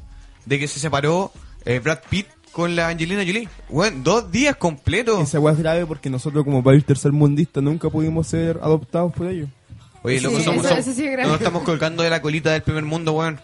[0.46, 1.32] de que se separó
[1.66, 3.48] eh, Brad Pitt con la Angelina Jolie.
[3.70, 5.22] Weón, dos días completos.
[5.22, 9.50] Esa weá es grave porque nosotros como país tercermundista nunca pudimos ser adoptados por ellos.
[10.02, 11.24] Oye, Sí, loco, somos, eso- somos- eso sí es grave.
[11.24, 13.40] no nos estamos colgando de la colita del primer mundo, weón.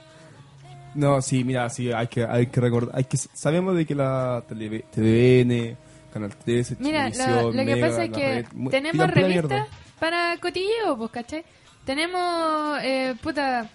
[0.95, 4.43] No, sí, mira, sí, hay que, hay que recordar, hay que, sabemos de que la
[4.47, 5.77] tele- TVN,
[6.11, 9.67] Canal 13, Mira, lo, Televisión, lo que Mega, pasa es que red, tenemos revistas
[9.99, 11.43] para cotilleo, pues, ¿cachai?
[11.85, 13.69] Tenemos, eh, puta,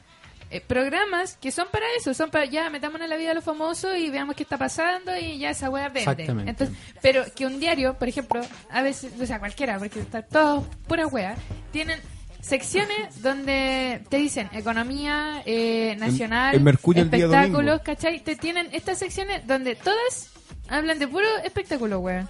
[0.51, 3.45] eh, programas que son para eso, son para, ya, metámonos en la vida de los
[3.45, 6.01] famosos y veamos qué está pasando y ya esa weá vende.
[6.11, 6.51] Exactamente.
[6.51, 10.67] Entonces, pero que un diario, por ejemplo, a veces, o sea, cualquiera, porque está todo
[10.89, 11.37] pura weá,
[11.71, 12.01] tienen
[12.43, 17.81] secciones donde te dicen economía eh, nacional, el espectáculos.
[17.83, 18.21] ¿cachai?
[18.21, 20.31] Te tienen estas secciones donde todas
[20.69, 22.29] hablan de puro espectáculo, weón.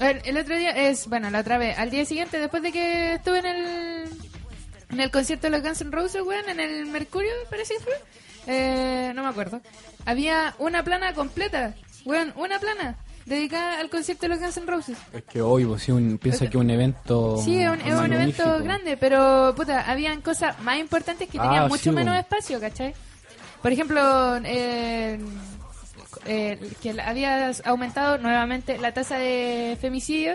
[0.00, 3.14] El, el otro día es, bueno, la otra vez, al día siguiente, después de que
[3.14, 4.08] estuve en el,
[4.90, 7.94] en el concierto de los Guns N' Roses, weón, en el Mercurio, parece que fue,
[8.46, 9.60] eh, no me acuerdo,
[10.06, 12.96] había una plana completa, weón, una plana,
[13.28, 14.98] dedicada al concierto de los Guns N' Roses.
[15.12, 17.36] Es que hoy, pues, sí, un, piensa que un evento.
[17.44, 21.42] Sí, es un, es un evento grande, pero puta, habían cosas más importantes que Ah,
[21.42, 22.10] tenían sí, mucho bueno.
[22.12, 22.94] menos espacio, ¿cachai?
[23.62, 25.18] Por ejemplo, eh,
[26.26, 30.34] eh, que había aumentado nuevamente la tasa de femicidio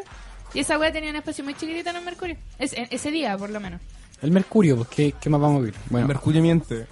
[0.54, 2.38] y esa weá tenía un espacio muy chiquitito en el Mercurio.
[2.60, 3.82] Es, en- ese día, por lo menos.
[4.24, 5.74] El Mercurio, pues, ¿qué, qué más vamos a ver?
[5.90, 6.88] Bueno, Mercurio miente.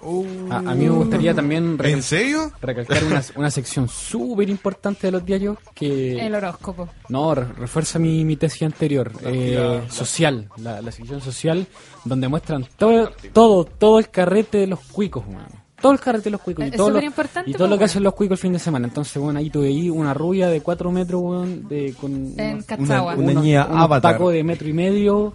[0.51, 2.51] a, a mí me gustaría también recal- ¿En serio?
[2.61, 6.23] recalcar una, una sección súper importante de los diarios que.
[6.25, 6.89] El horóscopo.
[7.09, 11.65] No, re- refuerza mi, mi tesis anterior, eh, social, la, la sección social,
[12.05, 15.61] donde muestran todo, todo, todo el carrete de los cuicos, weón.
[15.81, 16.63] Todo el carrete de los cuicos.
[16.65, 18.59] Y Es todo, lo, superimportante, y todo lo que hacen los cuicos el fin de
[18.59, 18.85] semana.
[18.87, 22.65] Entonces, bueno, ahí tuve ahí una rubia de 4 metros, weón, de, con En unos-
[22.65, 23.15] Cachagua.
[23.15, 24.11] Una unos- niña unos avatar.
[24.13, 25.33] tacos de metro y medio,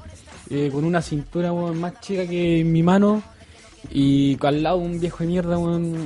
[0.51, 3.23] eh, con una cintura más chica que mi mano,
[3.89, 5.59] y al lado un viejo de mierda,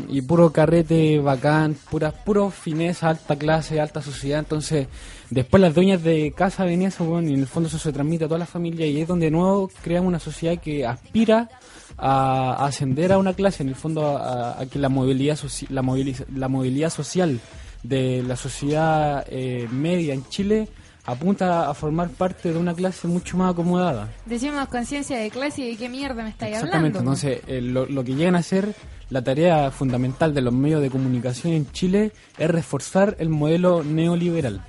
[0.09, 4.41] y puro carrete bacán, pura, puro fineza, alta clase, alta sociedad.
[4.41, 4.87] Entonces,
[5.31, 8.29] después las dueñas de casa ven eso, y en el fondo eso se transmite a
[8.29, 11.49] toda la familia, y es donde de nuevo creamos una sociedad que aspira
[11.97, 15.39] a, ascender a una clase, en el fondo a, que la movilidad,
[15.71, 17.41] la, moviliza- la movilidad social
[17.83, 20.69] de la sociedad eh, media en Chile
[21.11, 24.09] apunta a formar parte de una clase mucho más acomodada.
[24.27, 27.13] Decimos conciencia de clase y de qué mierda me estáis Exactamente, hablando.
[27.21, 28.75] entonces eh, lo, lo que llegan a hacer
[29.11, 34.63] la tarea fundamental de los medios de comunicación en Chile es reforzar el modelo neoliberal.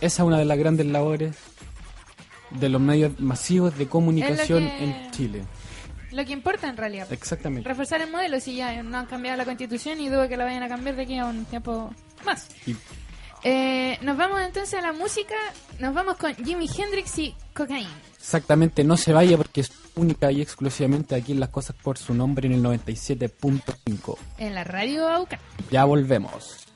[0.00, 1.36] Esa es una de las grandes labores
[2.50, 5.42] de los medios masivos de comunicación que- en Chile.
[6.12, 7.06] Lo que importa en realidad.
[7.12, 7.68] Exactamente.
[7.68, 10.64] Reforzar el modelo si ya no han cambiado la constitución y dudo que la vayan
[10.64, 11.94] a cambiar de aquí a un tiempo
[12.26, 12.48] más.
[12.66, 12.74] Y-
[13.42, 15.34] Eh, nos vamos entonces a la música.
[15.78, 17.88] Nos vamos con Jimi Hendrix y Cocaine.
[18.16, 22.14] Exactamente, no se vaya porque es única y exclusivamente aquí en Las Cosas por su
[22.14, 24.18] nombre en el 97.5.
[24.38, 25.38] En la radio AUCA.
[25.70, 26.66] Ya volvemos.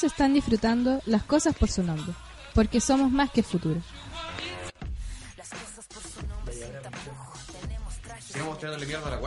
[0.00, 2.14] Tus oídos están disfrutando las cosas por su nombre,
[2.54, 3.82] porque somos más que futuro.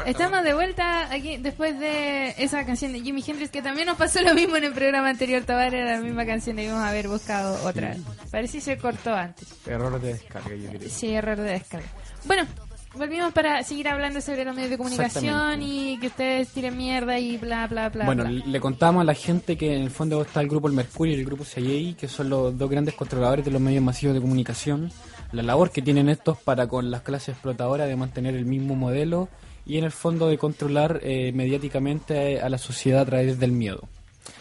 [0.03, 0.09] A.
[0.09, 4.21] Estamos de vuelta aquí después de esa canción de Jimi Hendrix que también nos pasó
[4.21, 5.43] lo mismo en el programa anterior.
[5.43, 7.95] Tobar era la misma canción, debimos haber buscado otra.
[8.31, 9.47] Parece que se cortó antes.
[9.67, 10.89] Error de descarga, yo creo.
[10.89, 11.87] Sí, error de descarga.
[12.25, 12.47] Bueno,
[12.95, 17.37] volvimos para seguir hablando sobre los medios de comunicación y que ustedes tiren mierda y
[17.37, 18.05] bla, bla, bla.
[18.05, 18.31] Bueno, bla.
[18.31, 21.19] le contamos a la gente que en el fondo está el grupo El Mercurio y
[21.19, 24.91] el grupo CIA, que son los dos grandes controladores de los medios masivos de comunicación.
[25.31, 29.29] La labor que tienen estos para con las clases explotadoras de mantener el mismo modelo
[29.65, 33.87] y en el fondo de controlar eh, mediáticamente a la sociedad a través del miedo.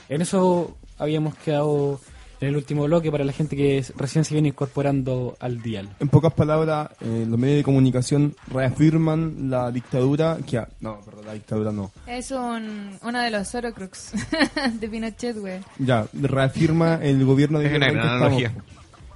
[0.08, 2.00] En eso habíamos quedado
[2.42, 5.88] en el último bloque para la gente que es- recién se viene incorporando al dial.
[6.00, 10.58] En pocas palabras, eh, los medios de comunicación reafirman la dictadura que...
[10.58, 11.90] ha- No, perdón, la dictadura no.
[12.06, 14.12] Es un, uno de los Sorocrux
[14.80, 15.60] de Pinochet, güey.
[15.78, 18.52] Ya, reafirma el gobierno de Es una gran analogía.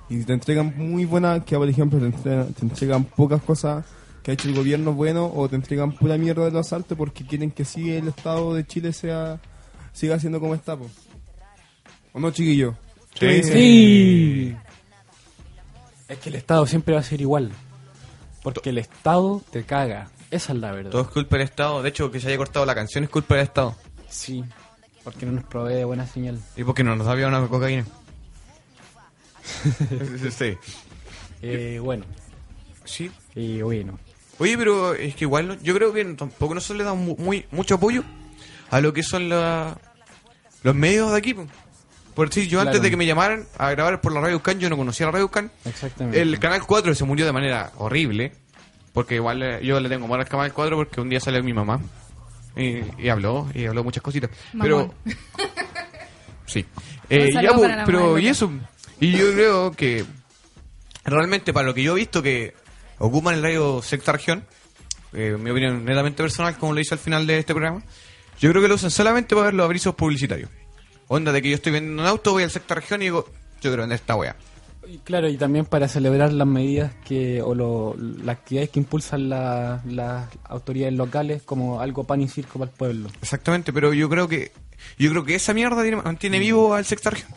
[0.09, 3.85] Y te entregan muy buenas, que por ejemplo te entregan, te entregan pocas cosas
[4.23, 7.25] que ha hecho el gobierno bueno o te entregan pura mierda de los asaltos porque
[7.27, 9.41] quieren que sí el Estado de Chile sea
[9.93, 10.89] siga siendo como está, po.
[12.13, 12.75] ¿O no, chiquillo?
[13.19, 14.57] Sí.
[16.09, 17.51] Es que el Estado siempre va a ser igual.
[18.43, 20.09] Porque el Estado te caga.
[20.31, 20.91] Esa es la verdad.
[20.91, 21.83] Todo es culpa del Estado.
[21.83, 23.75] De hecho, que se haya cortado la canción es culpa del Estado.
[24.09, 24.45] Sí.
[25.03, 26.39] Porque no nos provee de buena señal.
[26.57, 27.85] Y porque no nos había una cocaína.
[30.37, 30.57] sí.
[31.43, 32.05] Eh, bueno.
[32.85, 33.11] Sí.
[33.35, 33.99] Y bueno.
[34.39, 37.47] Oye, pero es que igual no- yo creo que tampoco nosotros le damos mu- muy,
[37.51, 38.03] mucho apoyo
[38.71, 39.79] a lo que son la-
[40.63, 41.35] los medios de aquí.
[42.17, 42.23] Po.
[42.23, 44.71] Por decir, yo antes de que me llamaran a grabar por la Radio Ucán, yo
[44.71, 45.53] no conocía la Radio Ucán.
[45.65, 46.21] Exactamente.
[46.21, 48.33] El Canal 4 se murió de manera horrible.
[48.93, 51.53] Porque igual eh, yo le tengo amor al Canal 4 porque un día salió mi
[51.53, 51.81] mamá.
[52.57, 54.31] Y, y habló, y habló muchas cositas.
[54.55, 54.93] Mamón.
[55.05, 55.17] Pero,
[56.47, 56.65] sí.
[57.11, 58.51] Eh, ya, mamá pero, y eso.
[58.99, 60.07] Y yo creo que
[61.05, 62.55] realmente para lo que yo he visto que
[62.99, 64.45] ocupan el radio sexta región,
[65.13, 67.83] eh, mi opinión netamente personal, como lo hice al final de este programa,
[68.41, 70.49] yo creo que lo usan solamente para ver los avisos publicitarios.
[71.09, 73.71] Onda de que yo estoy vendiendo un auto, voy al sexta región y digo, yo
[73.71, 74.37] quiero vender esta wea.
[75.03, 79.83] Claro, y también para celebrar las medidas que o lo- las actividades que impulsan la-
[79.85, 83.09] las autoridades locales como algo pan y circo para el pueblo.
[83.21, 84.53] Exactamente, pero yo creo que
[84.99, 87.31] yo creo que esa mierda tiene- mantiene vivo al sexta región.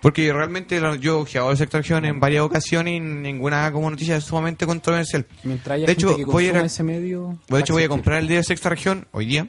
[0.00, 4.18] Porque realmente yo he ojeado al sexta región en varias ocasiones y ninguna como noticia
[4.20, 5.26] sumamente controversial.
[5.42, 8.20] Mientras haya de gente hecho, que voy a, ese medio, de hecho, voy a comprar
[8.20, 9.48] el día de sexta región hoy día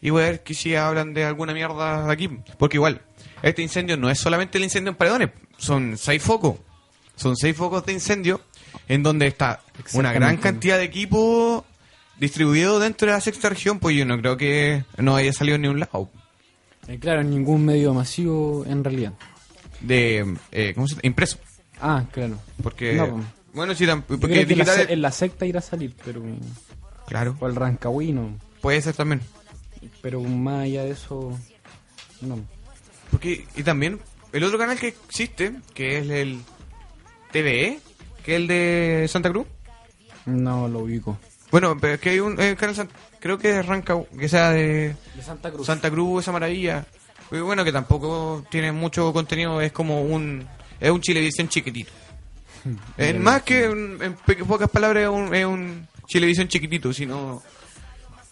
[0.00, 2.28] y voy a ver que si hablan de alguna mierda aquí.
[2.58, 3.02] Porque igual,
[3.42, 6.56] este incendio no es solamente el incendio en Paredones, son seis focos.
[7.16, 8.40] Son seis focos de incendio
[8.86, 9.60] en donde está
[9.94, 11.64] una gran cantidad de equipo
[12.20, 15.66] distribuido dentro de la sexta región, pues yo no creo que no haya salido ni
[15.68, 16.08] un lado.
[16.86, 19.12] Eh, claro, en ningún medio masivo en realidad.
[19.80, 21.00] De, eh, ¿cómo se llama?
[21.04, 21.38] Impreso.
[21.80, 22.38] Ah, claro.
[22.62, 23.24] Porque, No, pues.
[23.52, 23.74] bueno,
[24.20, 26.22] porque digital se- en la secta irá a salir, pero...
[27.06, 27.36] Claro.
[27.40, 28.36] O el Rancagüino.
[28.60, 29.20] Puede ser también.
[30.02, 31.38] Pero más allá de eso...
[32.20, 32.38] No.
[33.10, 34.00] Porque, y también,
[34.32, 36.40] el otro canal que existe, que es el
[37.32, 37.80] TVE,
[38.24, 39.46] que es el de Santa Cruz.
[40.26, 41.18] No lo ubico.
[41.50, 44.94] Bueno, pero es que hay un eh, canal, san- creo que arranca, que sea de,
[45.14, 45.66] De Santa Cruz.
[45.66, 46.84] Santa Cruz, esa maravilla.
[47.30, 50.46] Pero bueno, que tampoco tiene mucho contenido, es como un,
[50.80, 51.92] es un Chilevisión chiquitito.
[52.98, 54.14] es más que, un- en
[54.46, 57.42] pocas palabras, es un, es un Chilevisión chiquitito, sino...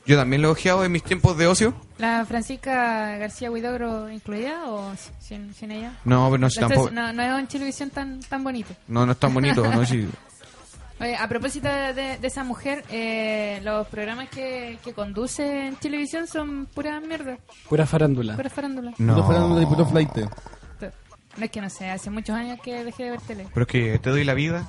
[0.06, 1.74] Yo también lo he ojeado en mis tiempos de ocio.
[1.98, 5.92] ¿La Francisca García Huidobro incluida o sin, sin ella?
[6.04, 6.90] No, pero no es- tampoco.
[6.90, 8.72] no, no es un televisión tan, tan bonito.
[8.86, 10.08] No, no es tan bonito, no sí.
[11.00, 16.66] Oye, a propósito de, esa mujer, eh, los programas que, que conduce en televisión son
[16.72, 17.36] pura mierda,
[17.68, 18.34] Pura farándula.
[18.34, 18.92] pura farándula.
[18.92, 20.10] Puro farándula y puro flight.
[21.36, 23.46] No es que no sé, hace muchos años que dejé de ver tele.
[23.52, 24.66] Pero es que te doy la vida.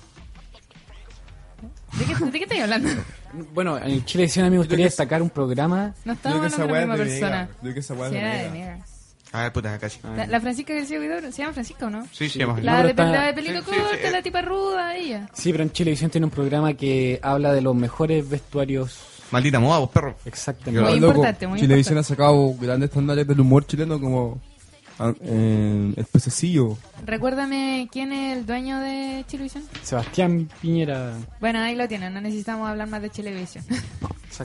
[1.97, 2.89] ¿De qué, de qué estoy hablando?
[3.53, 5.93] Bueno, en Chilevisión a mí me gustaría destacar un programa...
[6.05, 7.49] No estamos hablando de la misma persona.
[7.61, 8.71] Yo que esa weá es Sí, de era de Mega.
[8.75, 8.86] Mega.
[9.34, 9.99] Ah, puta, casi.
[10.15, 12.07] La, la Francisca García Huidobro, ¿se llama Francisca o no?
[12.13, 12.59] Sí, se llama.
[12.61, 15.30] La de, está- la de pelito Sí, corto, sí, la tipa ruda, ella.
[15.34, 18.97] Sí, pero en Chilevisión tiene un programa que habla de los mejores vestuarios.
[19.32, 20.15] Maldita moda, vos perro.
[20.25, 20.89] Exactamente.
[20.89, 22.13] Muy Loco, importante, muy Chilevisión importante.
[22.21, 24.56] ha sacado grandes estándares del humor chileno como ah,
[24.99, 26.77] eh, El Pececillo.
[27.05, 29.63] Recuérdame quién es el dueño de Chilevisión.
[29.83, 31.13] Sebastián Piñera.
[31.39, 33.63] Bueno, ahí lo tienen, no necesitamos hablar más de Chilevisión.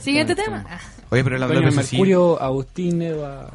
[0.01, 0.65] Siguiente tema.
[0.69, 0.79] Ah.
[1.11, 1.95] Oye, pero la Dueño de verdad es que sí.
[1.97, 3.51] Mercurio, Agustín Evas.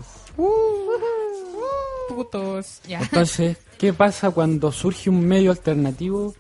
[2.09, 2.81] Putos.
[2.89, 3.01] Ya.
[3.01, 6.35] Entonces, ¿qué pasa cuando surge un medio alternativo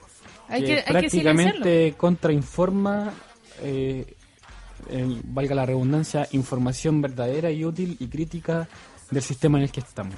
[0.48, 3.12] Hay que, que, hay que prácticamente contrainforma,
[3.62, 4.14] eh,
[4.90, 8.68] el- valga la redundancia, información verdadera y útil y crítica
[9.11, 10.16] del sistema en el que estamos?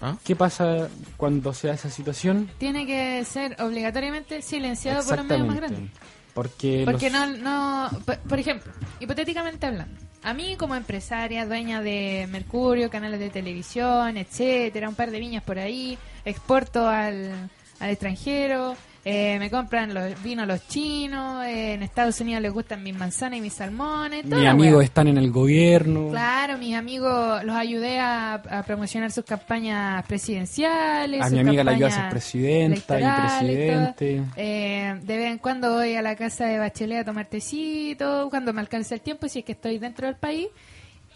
[0.00, 0.16] ¿Ah?
[0.24, 2.50] ¿Qué pasa cuando se da esa situación?
[2.58, 5.90] Tiene que ser obligatoriamente silenciado por los medios más grandes.
[6.32, 11.82] Porque, Porque los- no, no, por, por ejemplo, hipotéticamente hablando, a mí como empresaria, dueña
[11.82, 17.90] de Mercurio, canales de televisión, etcétera, un par de viñas por ahí, exporto al, al
[17.90, 22.94] extranjero, eh, me compran los vinos los chinos, eh, en Estados Unidos les gustan mis
[22.94, 24.84] manzanas y mis salmones, mis amigos wea.
[24.84, 26.10] están en el gobierno.
[26.10, 31.20] Claro, mis amigos los ayudé a, a promocionar sus campañas presidenciales.
[31.22, 34.22] A sus mi amiga la ayuda a ser presidenta y presidente.
[34.36, 38.52] Eh, de vez en cuando voy a la casa de Bachelet a tomar tecito, cuando
[38.52, 40.48] me alcanza el tiempo, si es que estoy dentro del país.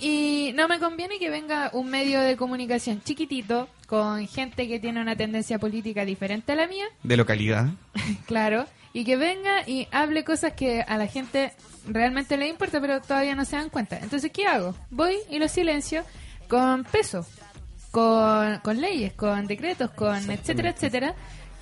[0.01, 5.01] Y no me conviene que venga un medio de comunicación chiquitito, con gente que tiene
[5.01, 7.69] una tendencia política diferente a la mía, De localidad.
[8.27, 11.53] claro, y que venga y hable cosas que a la gente
[11.87, 13.99] realmente le importa, pero todavía no se dan cuenta.
[13.99, 14.75] Entonces, ¿qué hago?
[14.91, 16.05] Voy y lo silencio
[16.49, 17.27] con peso,
[17.91, 21.15] con, con leyes, con decretos, con etcétera, etcétera,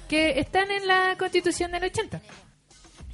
[0.08, 2.20] que están en la Constitución del 80.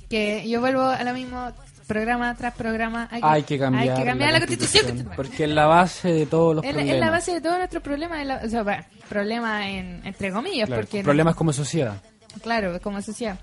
[0.09, 1.53] Que yo vuelvo a lo mismo
[1.89, 3.09] programa tras programa.
[3.11, 5.11] Hay que, Hay que cambiar, hay que cambiar la, Constitución.
[5.16, 6.95] Porque es la base de todos los Es la, problemas.
[6.95, 10.66] es la base de todos nuestros problemas, la- o sea, bueno, problemas en, entre comillas,
[10.68, 12.01] Claro, porque no- problemas como sociedad.
[12.43, 13.36] Claro, como social.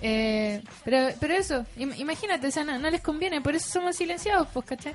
[0.00, 3.96] Eh, pero, pero eso, im- imagínate, o sea, no, no les conviene, por eso somos
[3.96, 4.94] silenciados, pues, ¿cachai?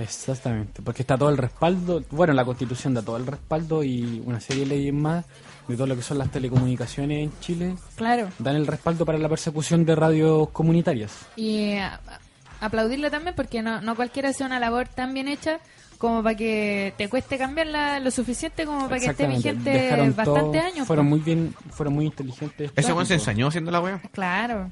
[0.00, 4.40] Exactamente, porque está todo el respaldo, bueno, la constitución da todo el respaldo y una
[4.40, 5.24] serie de leyes más
[5.68, 8.28] de todo lo que son las telecomunicaciones en Chile, Claro.
[8.38, 11.12] dan el respaldo para la persecución de radios comunitarias.
[11.36, 12.20] Y a- a-
[12.66, 15.58] aplaudirlo también porque no, no cualquiera hace una labor tan bien hecha
[15.98, 20.58] como para que te cueste cambiarla lo suficiente como para que esté vigente dejaron bastante
[20.58, 20.86] todo- años.
[20.86, 21.20] Fueron pues.
[21.22, 22.70] muy bien, fueron muy inteligentes.
[22.76, 24.00] Ese weón se ensañó haciendo la wea.
[24.12, 24.70] Claro.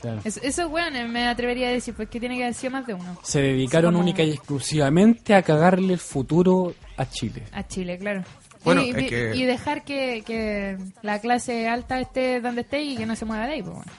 [0.00, 0.20] Claro.
[0.24, 3.18] Es- eso, bueno, me atrevería a decir, porque tiene que haber sido más de uno.
[3.22, 7.42] Se dedicaron Como- única y exclusivamente a cagarle el futuro a Chile.
[7.52, 8.22] A Chile, claro.
[8.64, 12.82] Bueno, y, es y- que- y dejar que, que la clase alta esté donde esté
[12.82, 13.92] y que no se mueva de ahí, pues bueno.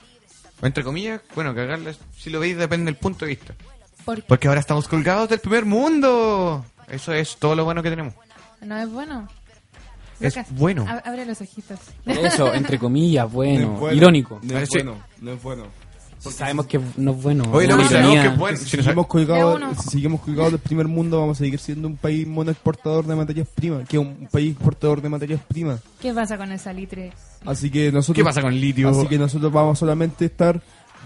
[0.62, 3.56] O entre comillas, bueno, cagarles, si lo veis, depende del punto de vista.
[4.06, 4.26] ¿Por qué?
[4.28, 6.64] Porque ahora estamos colgados del primer mundo.
[6.88, 8.14] Eso es todo lo bueno que tenemos.
[8.62, 9.28] No es bueno.
[10.20, 10.86] Es Lucas, bueno.
[10.86, 11.80] ab- abre los ojitos.
[12.06, 14.40] Eso, entre comillas, bueno, No es bueno, irónico.
[14.44, 14.78] No es Sí.
[14.78, 15.64] bueno, no es bueno.
[16.30, 17.44] Sabemos que no es bueno.
[17.52, 18.58] Oye, la loco, sabemos que es bueno.
[18.58, 19.76] Si, Si no seguimos colgados, uno.
[19.76, 23.48] si seguimos colgados del primer mundo, vamos a seguir siendo un país monoexportador de materias
[23.54, 25.80] primas, que es un país exportador de materias primas.
[26.00, 27.12] ¿Qué pasa con el salitre?
[27.46, 28.90] Así que nosotros ¿Qué pasa con el litio?
[28.90, 30.62] Así que nosotros vamos solamente a estar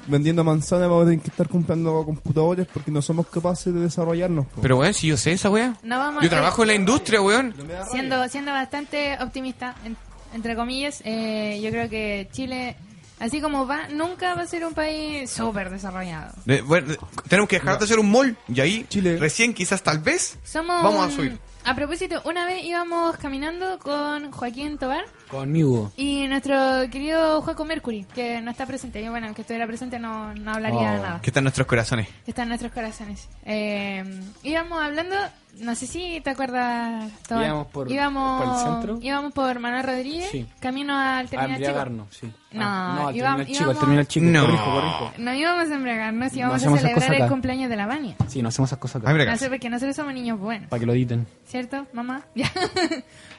[0.08, 4.46] vendiendo manzanas, vamos a tener que estar comprando computadores porque no somos capaces de desarrollarnos.
[4.48, 4.62] po.
[4.62, 5.76] Pero weón, si yo sé esa wea.
[5.82, 7.56] No vamos Yo trabajo en la industria, weón.
[7.90, 9.96] siendo siendo bastante optimista en-
[10.34, 12.76] entre comillas eh, yo creo que Chile
[13.20, 16.94] así como va nunca va a ser un país súper desarrollado De- bueno,
[17.30, 19.18] tenemos que dejar de hacer un mall y ahí Chile.
[19.18, 21.40] recién quizás tal vez somos vamos a un- subir.
[21.64, 25.92] a propósito una vez íbamos caminando con Joaquín Tobar Conmigo.
[25.96, 26.56] y nuestro
[26.92, 30.80] querido Joaco Mercury que no está presente yo bueno que estuviera presente no, no hablaría
[30.80, 30.84] Oh.
[31.02, 32.08] nada Que está en nuestros corazones.
[32.26, 33.28] que está en nuestros corazones.
[33.46, 34.04] Eh,
[34.44, 35.16] íbamos hablando,
[35.60, 37.46] no sé si te acuerdas, Tomás.
[37.46, 39.00] Íbamos por- íbamos, por el centro.
[39.02, 40.46] Íbamos por Manuel Rodríguez, Sí.
[40.60, 41.68] camino al A terminal chico.
[41.70, 42.32] embriagarnos, sí.
[42.52, 44.26] No, Ah, no, al íbamos- terminal chico, al íbamos- terminal chico.
[44.26, 44.42] No.
[44.46, 45.14] Corrijo, corrijo.
[45.18, 47.30] No íbamos a embriagarnos, íbamos a hacemos esas celebrar el acá.
[47.32, 48.16] cumpleaños de la Vania.
[48.28, 49.12] Sí, no hacemos esas cosas acá.
[49.12, 51.28] Ah, No sé, porque nosotros somos niños buenos, Para que lo editen.
[51.46, 52.22] ¿cierto, mamá?
[52.36, 52.52] Ya.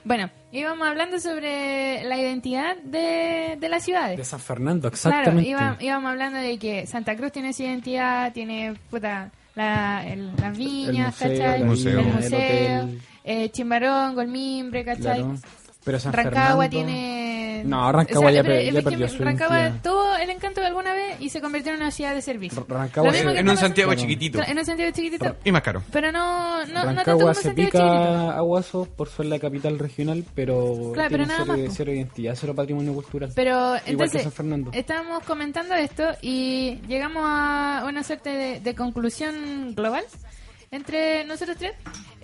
[0.04, 4.16] bueno, íbamos hablando sobre la identidad de, de las ciudades.
[4.18, 5.48] De San Fernando, Claro, exactamente.
[5.50, 10.56] iba- íbamos hablando de que Santa Cruz tiene su identidad, tiene puta, la, el- las
[10.56, 11.60] viñas, El museo, ¿cachai?
[11.60, 11.98] la museo.
[12.00, 12.88] El el museo,
[13.24, 15.18] eh, Chimbarongo, el Mimbre, ¿cachai?
[15.20, 15.34] Claro.
[15.84, 17.25] Pero San Rancagua Fernando- tiene...
[17.66, 20.66] No, Rancagua ya pero per- es ya que perdió su Rancagua tuvo el encanto de
[20.68, 22.64] alguna vez y se convirtió en una ciudad de servicio.
[22.68, 24.00] Ra- Rancagua que En un Santiago Claro.
[24.00, 24.40] chiquitito.
[24.46, 25.36] En un Santiago chiquitito.
[25.44, 25.82] Y más caro.
[25.92, 28.00] Pero no, no, no tanto como Rancagua se Santiago chiquitito.
[28.00, 31.76] pica a Guaso por ser la capital regional, pero Claro, tiene pero nada cero, más,
[31.76, 33.32] cero identidad, cero patrimonio cultural.
[33.34, 34.70] Pero Igual que entonces, San Fernando.
[34.72, 40.04] estábamos comentando esto y llegamos a una suerte de, de conclusión global
[40.70, 41.72] entre nosotros tres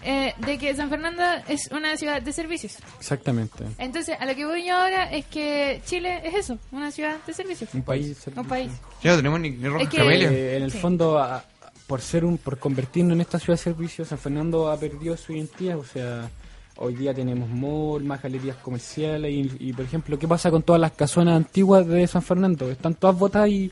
[0.04, 2.76] eh, de que San Fernando es una ciudad de servicios.
[2.98, 3.64] Exactamente.
[3.78, 7.32] Entonces, a lo que voy yo ahora es que Chile es eso, una ciudad de
[7.34, 7.72] servicios.
[7.74, 8.16] Un país.
[8.34, 8.70] Un país.
[9.02, 10.24] Ya no tenemos ni, ni rojas Es que-.
[10.24, 10.78] Eh, en el Sí.
[10.78, 11.44] fondo, a- a-
[11.86, 15.32] por ser un, por convertirnos en esta ciudad de servicios, San Fernando ha perdido su
[15.34, 15.78] identidad.
[15.78, 16.30] O sea,
[16.76, 20.80] hoy día tenemos mall, más galerías comerciales y, y, por ejemplo, ¿qué pasa con todas
[20.80, 22.70] las casonas antiguas de San Fernando?
[22.70, 23.70] Están todas botadas y,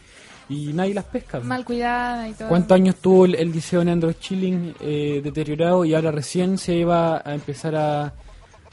[0.51, 1.39] y nadie las pesca.
[1.41, 2.49] Mal cuidada y todo.
[2.49, 7.23] ¿Cuántos años tuvo el, el liceo Neandro Chilling eh, deteriorado y ahora recién se iba
[7.25, 8.13] a empezar a,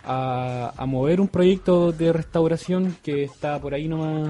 [0.04, 4.28] a, a mover un proyecto de restauración que está por ahí nomás?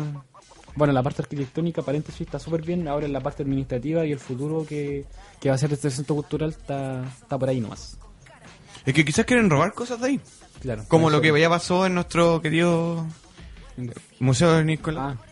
[0.76, 2.88] Bueno, la parte arquitectónica, paréntesis, está súper bien.
[2.88, 5.06] Ahora en la parte administrativa y el futuro que,
[5.40, 7.98] que va a ser este centro cultural está, está por ahí nomás.
[8.86, 10.22] Es que quizás quieren robar cosas de ahí.
[10.62, 10.84] Claro.
[10.88, 13.06] Como lo que ya pasó en nuestro querido
[14.20, 15.18] Museo de Nicolás.
[15.18, 15.27] Ah.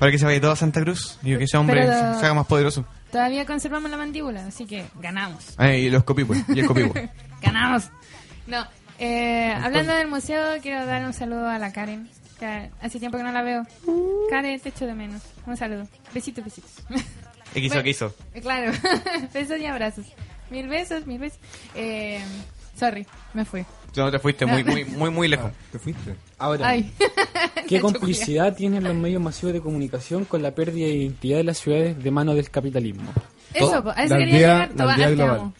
[0.00, 2.34] Para que se vaya todo a Santa Cruz y que ese hombre Pero- se haga
[2.34, 2.84] más poderoso.
[3.12, 5.54] Todavía conservamos la mandíbula, así que ganamos.
[5.58, 6.36] Ah, y los copipos.
[6.48, 6.94] Y el copipo.
[7.42, 7.90] Ganamos.
[8.46, 8.66] No,
[8.98, 12.08] eh, hablando del museo, quiero dar un saludo a la Karen.
[12.38, 13.66] Que hace tiempo que no la veo.
[14.30, 15.22] Karen, te echo de menos.
[15.46, 15.86] Un saludo.
[16.14, 16.70] Besitos, besitos.
[17.52, 17.74] ¿Qué hizo?
[17.74, 18.14] Bueno, ¿Qué hizo?
[18.34, 18.72] eh, Claro,
[19.34, 20.06] besos y abrazos.
[20.50, 21.38] Mil besos, mil besos.
[21.74, 22.20] Eh,
[22.78, 23.64] sorry, me fui.
[23.96, 25.50] No te fuiste muy, muy, muy, muy lejos.
[25.72, 26.14] ¿Te fuiste?
[26.38, 26.92] Ahora, Ay.
[27.68, 31.58] ¿qué complicidad tienen los medios masivos de comunicación con la pérdida de identidad de las
[31.58, 33.10] ciudades de mano del capitalismo?
[33.54, 34.70] Eso, po, a eso La quería aldea- llegar.
[34.86, 35.52] la aldea global.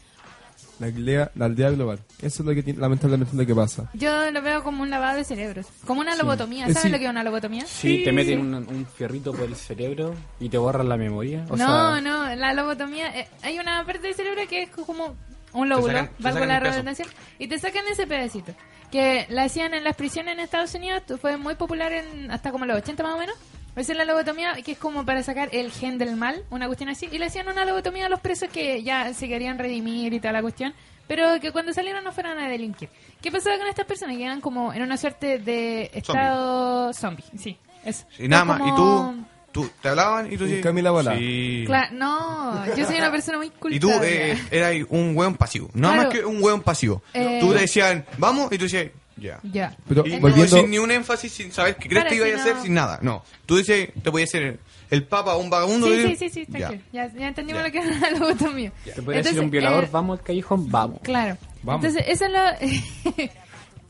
[0.78, 1.98] La aldea, la aldea global.
[2.22, 3.90] Eso es lo que tiene- lamentablemente es lo que pasa.
[3.92, 5.66] Yo lo veo como un lavado de cerebros.
[5.86, 6.64] Como una lobotomía.
[6.64, 6.88] Eh, ¿Sabes sí.
[6.88, 7.66] lo que es una lobotomía?
[7.66, 11.44] Sí, te meten un, un fierrito por el cerebro y te borran la memoria.
[11.50, 13.08] O no, sea, no, la lobotomía.
[13.20, 15.14] eh, hay una parte del cerebro que es como
[15.52, 17.06] un lóbulo, sacan- valgo la redundancia,
[17.38, 18.52] y te sacan ese pedacito.
[18.90, 22.66] Que la hacían en las prisiones en Estados Unidos, fue muy popular en hasta como
[22.66, 23.36] los 80 más o menos.
[23.76, 26.88] Esa es la lobotomía, que es como para sacar el gen del mal, una cuestión
[26.90, 27.08] así.
[27.12, 30.32] Y le hacían una lobotomía a los presos que ya se querían redimir y toda
[30.32, 30.74] la cuestión,
[31.06, 32.88] pero que cuando salieron no fueran a delinquir.
[33.22, 34.16] ¿Qué pasaba con estas personas?
[34.16, 37.24] Que eran como en una suerte de estado zombie.
[37.38, 38.06] Sí, eso.
[38.18, 38.58] Y nada más.
[38.58, 38.76] Y como-
[39.14, 41.16] tú, tú te hablaban y tú decías- Camila Balá.
[41.16, 41.64] Sí.
[41.66, 43.76] Claro, no, yo soy una persona muy culta.
[43.76, 45.70] Y tú eh, eras un hueón pasivo.
[45.74, 46.08] Nada Claro.
[46.10, 47.02] más que un hueón pasivo.
[47.14, 47.38] Eh.
[47.40, 49.38] Tú te decían, vamos, y tú decías, ya.
[49.42, 49.76] Ya.
[49.88, 52.32] Pero Y volviendo, sin ni un énfasis, sin saber qué crees Claro, que iba si
[52.32, 52.98] a no- hacer, sin nada.
[53.02, 53.22] No.
[53.44, 55.86] Tú dices, te podía ser el papa o un vagabundo.
[55.88, 56.58] Sí, y- sí, sí, sí, Ya.
[56.68, 56.82] tranquilo.
[56.92, 57.66] Ya, ya entendimos Ya.
[57.66, 58.72] lo que era la lobotomía.
[58.94, 61.00] te puede decir un violador, vamos al callejón, vamos.
[61.02, 61.36] Claro.
[61.62, 61.84] Vamos.
[61.84, 63.20] Entonces, eso es lo...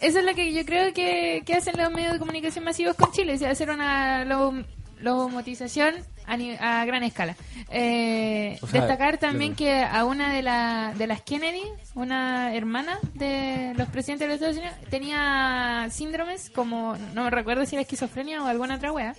[0.01, 3.13] eso es lo que yo creo que, que hacen los medios de comunicación masivos con
[3.13, 4.65] Chile, hacer una lo-
[5.01, 5.95] lobotización
[6.27, 7.35] a, ni- a gran escala.
[7.71, 11.63] Eh, O sea, destacar también que a una de, la, de las Kennedy,
[11.95, 17.65] una hermana de los presidentes de los Estados Unidos, tenía síndromes como, no me recuerdo
[17.67, 19.15] si era esquizofrenia o alguna otra wea.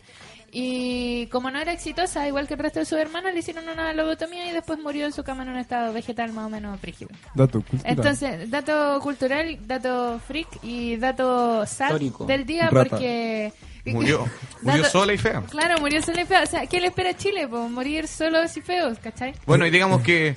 [0.54, 3.94] Y como no era exitosa, igual que el resto de sus hermanos, le hicieron una
[3.94, 7.10] lobotomía y después murió en su cama en un estado vegetal más o menos frígido.
[7.36, 7.94] dato cultural.
[7.98, 12.26] Entonces, dato cultural, dato freak y dato sad Histórico.
[12.26, 12.90] del día Rata.
[12.90, 13.54] porque...
[13.86, 14.28] Murió.
[14.62, 15.42] Murió sola y fea.
[15.50, 16.44] Claro, murió sola y fea.
[16.44, 17.48] O sea, ¿qué le espera a Chile?
[17.48, 17.68] po?
[17.70, 19.34] morir solos y feos, ¿cachai?
[19.46, 20.36] Bueno, y digamos que.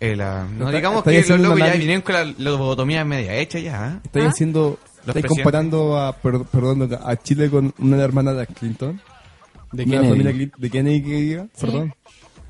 [0.00, 3.34] eh, la- no Está- digamos está que los locos ya vinieron con la lobotomía media
[3.36, 3.88] hecha ya.
[3.96, 4.00] ¿eh?
[4.04, 4.28] Estáis ¿Ah?
[4.30, 9.00] haciendo, estáis comparando a, per- perdón, a Chile con una de las hermanas de Clinton.
[9.72, 10.08] ¿De Una Kennedy.
[10.08, 11.60] familia de Kennedy que diga, Sí.
[11.66, 11.94] perdón.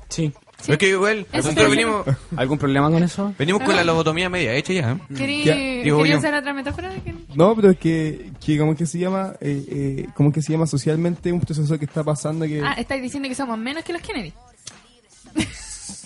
[0.09, 0.33] Sí.
[0.63, 2.05] Pero es que igual, estoy venimos,
[2.37, 3.33] ¿Algún problema con eso?
[3.37, 4.91] venimos con la lobotomía media hecha ya.
[4.91, 4.97] ¿eh?
[5.15, 6.17] ¿Querí, Ya, digo ¿querí yo.
[6.19, 6.91] usar otra metáfora?
[7.03, 10.51] Que- No, pero es que, que como que se llama, eh, eh, como que se
[10.51, 12.61] llama socialmente un proceso que está pasando que...
[12.63, 14.33] Ah, estáis diciendo que somos menos que los Kennedy.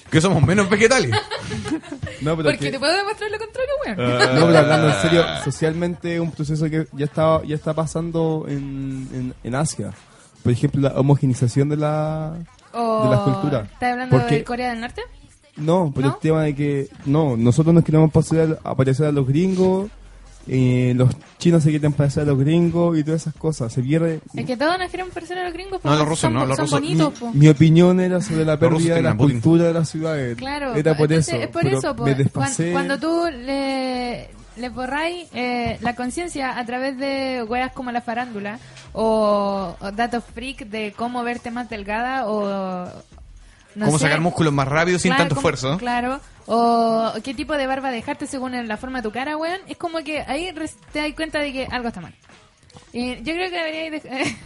[0.09, 1.09] Que somos menos vegetales.
[2.21, 3.97] no, pero Porque que- te puedo demostrar lo contrario, weón.
[4.39, 9.09] No, pero hablando en serio, socialmente un proceso que ya está, ya está pasando en,
[9.11, 9.91] en, en Asia.
[10.43, 12.37] Por ejemplo, la homogenización de la,
[12.76, 13.61] O- de la cultura.
[13.71, 15.01] ¿Estás hablando Porque- de Corea del Norte?
[15.57, 16.09] No, por ¿No?
[16.13, 19.89] el tema de que, no, nosotros nos queremos parecer, a parecer a los gringos,
[20.47, 21.09] eh, los
[21.39, 23.71] chinos se quieren parecer a los gringos y todas esas cosas.
[23.73, 24.19] Se pierde...
[24.36, 25.80] Es que todos nos queremos parecer a los gringos.
[25.84, 25.95] No, po.
[25.95, 27.32] los rusos son, no, los son rusos- bonitos, mi, po.
[27.34, 29.39] mi opinión era sobre la pérdida de la Putin.
[29.41, 30.38] cultura de las ciudades.
[30.38, 31.43] Claro, era por entonces eso.
[31.43, 32.03] es por pero eso, po.
[32.05, 38.01] me cuando, tú le, le borráis eh, la conciencia a través de weas como la
[38.01, 38.59] farándula
[38.93, 42.85] o, o datos freak de cómo verte más delgada o
[43.75, 45.77] no Cómo sé, sacar músculos más rápido sin Claro, tanto cómo- esfuerzo.
[45.77, 46.19] Claro.
[46.47, 49.59] O qué tipo de barba dejarte según la forma de tu cara, weón.
[49.67, 50.53] Es como que ahí
[50.93, 52.13] te das cuenta de que algo está mal.
[52.93, 54.03] Y yo creo que deberíais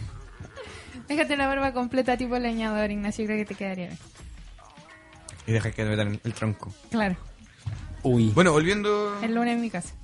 [1.08, 3.24] Déjate la barba completa tipo leñador, Ignacio.
[3.26, 3.98] Creo que te quedaría bien.
[5.46, 6.72] Y deja que te metan el tronco.
[6.90, 7.16] Claro.
[8.02, 8.30] Uy.
[8.34, 9.18] Bueno, volviendo.
[9.22, 9.94] El lunes en mi casa.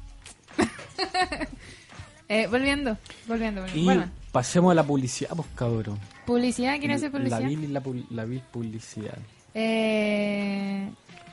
[2.29, 2.97] eh, volviendo,
[3.27, 3.81] volviendo, volviendo.
[3.81, 5.99] Y Bueno, pasemos a la publicidad, pues cabrón.
[6.27, 7.41] publicidad, ¿quiere hacer La publicidad?
[7.49, 9.19] vil, y la, la vil publicidad.
[9.55, 10.89] Eh,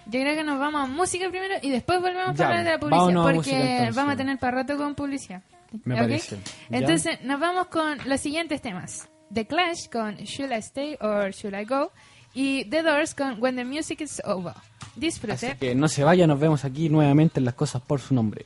[0.05, 2.71] yo creo que nos vamos a música primero y después volvemos Ya, a hablar de
[2.71, 2.99] la publicidad.
[2.99, 5.41] vámonos a Porque música, vamos a tener para rato con publicidad.
[5.86, 6.01] Me ¿Ok?
[6.01, 6.38] parece.
[6.69, 6.78] Ya.
[6.78, 11.57] Entonces, nos vamos con los siguientes temas: The Clash con Should I Stay or Should
[11.59, 11.91] I Go?
[12.36, 14.53] Y The Doors con When the Music is Over.
[14.95, 15.34] Disfrute.
[15.34, 18.45] Así que no se vaya, nos vemos aquí nuevamente en las cosas por su nombre.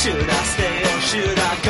[0.00, 1.69] Should I stay or should I go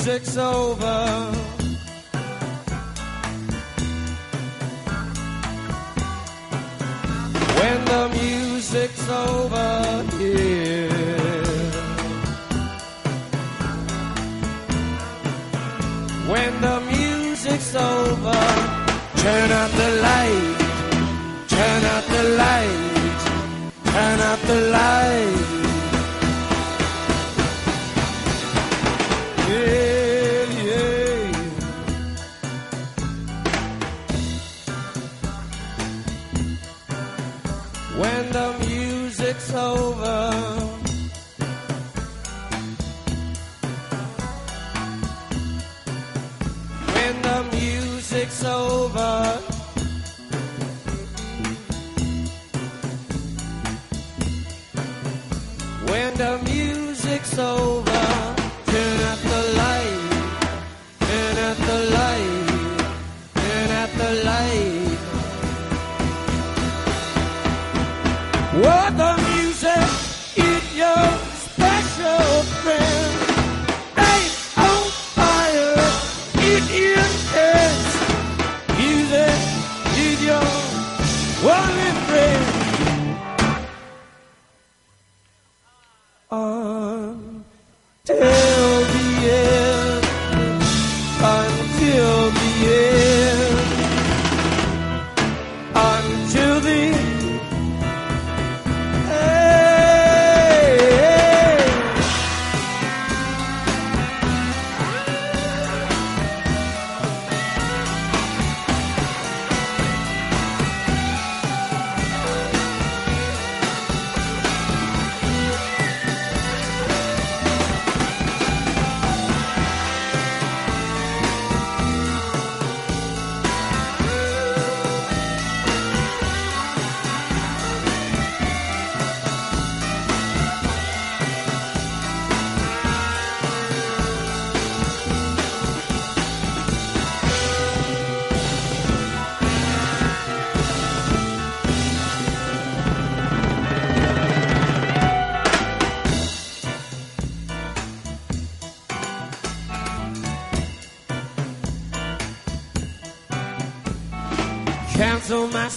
[0.00, 1.32] music's over.
[7.58, 10.88] When the music's over here.
[16.32, 18.40] When the music's over,
[19.16, 20.49] turn out the light,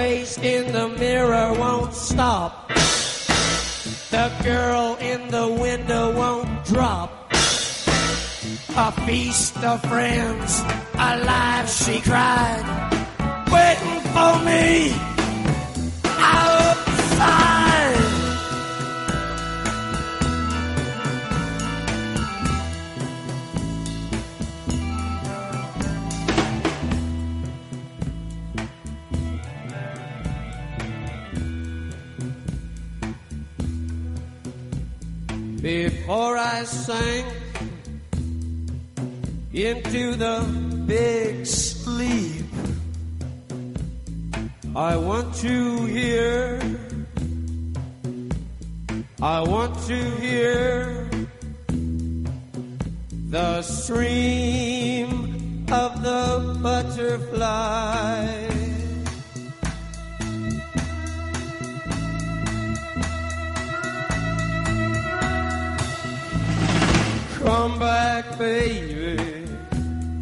[0.00, 2.52] Face in the mirror won't stop.
[4.16, 7.10] The girl in the window won't drop.
[8.86, 10.50] A feast of friends,
[10.94, 12.66] alive she cried,
[13.56, 15.09] waiting for me
[36.60, 37.26] I sank
[39.54, 40.44] into the
[40.84, 42.44] big sleep,
[44.76, 46.60] I want to hear,
[49.22, 51.08] I want to hear
[53.30, 58.39] the stream of the butterfly.
[67.60, 69.44] Come back, baby,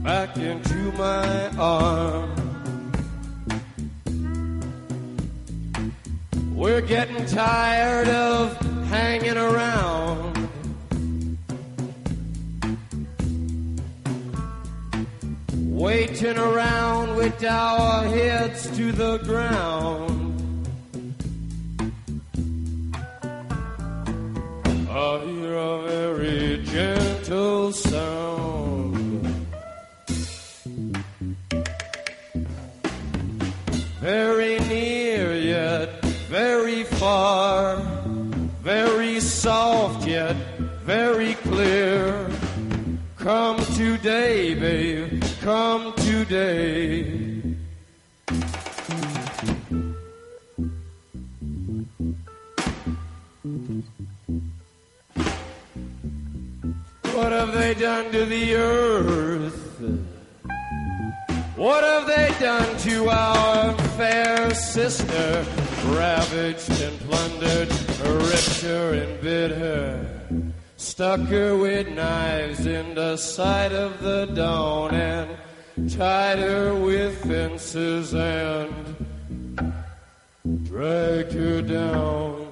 [0.03, 2.41] back into my arms.
[6.53, 8.59] We're getting tired of
[8.89, 10.49] hanging around.
[15.55, 20.28] Waiting around with our heads to the ground.
[45.49, 47.05] Come today.
[57.15, 59.81] What have they done to the earth?
[61.57, 65.47] What have they done to our fair sister?
[65.87, 67.71] Ravaged and plundered,
[68.29, 70.18] ripped her and bit her.
[70.99, 75.29] Stuck her with knives in the side of the dawn and
[75.89, 78.75] tied her with fences and
[80.65, 82.49] dragged her down.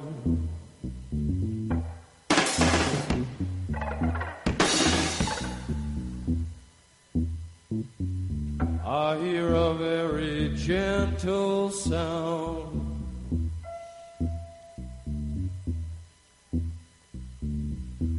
[8.86, 12.65] I hear a very gentle sound.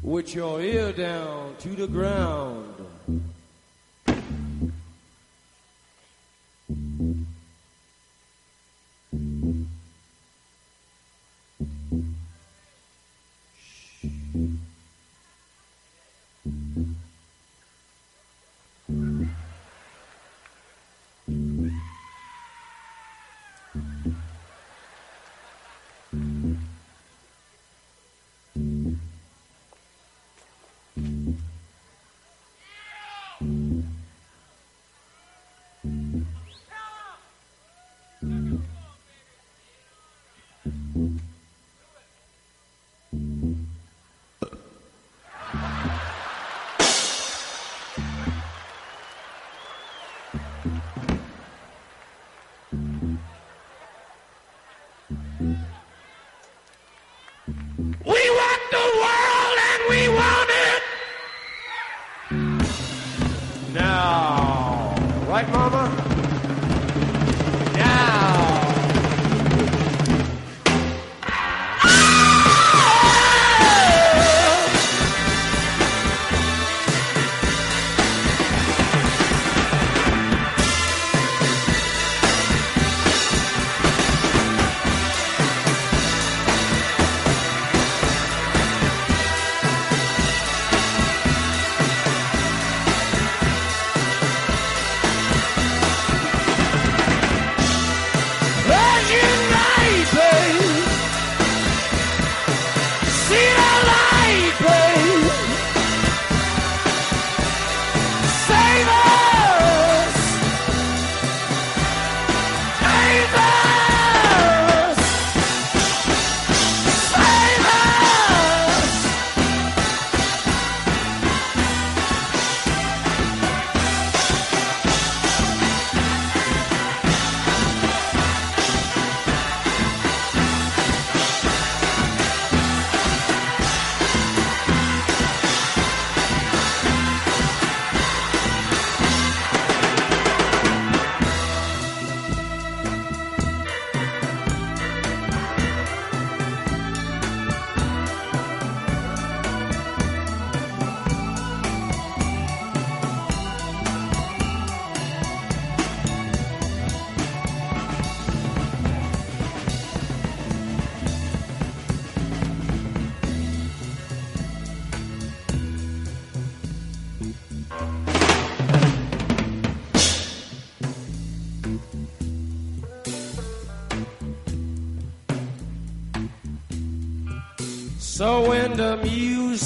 [0.07, 2.76] With your ear down to the ground.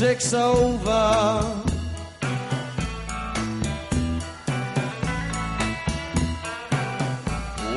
[0.01, 1.43] Music's over,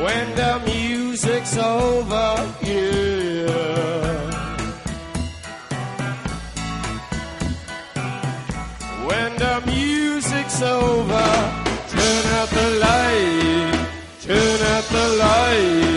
[0.03, 3.45] when the music's over, yeah.
[9.05, 11.29] When the music's over,
[11.93, 13.89] turn out the light,
[14.22, 15.93] turn out the light,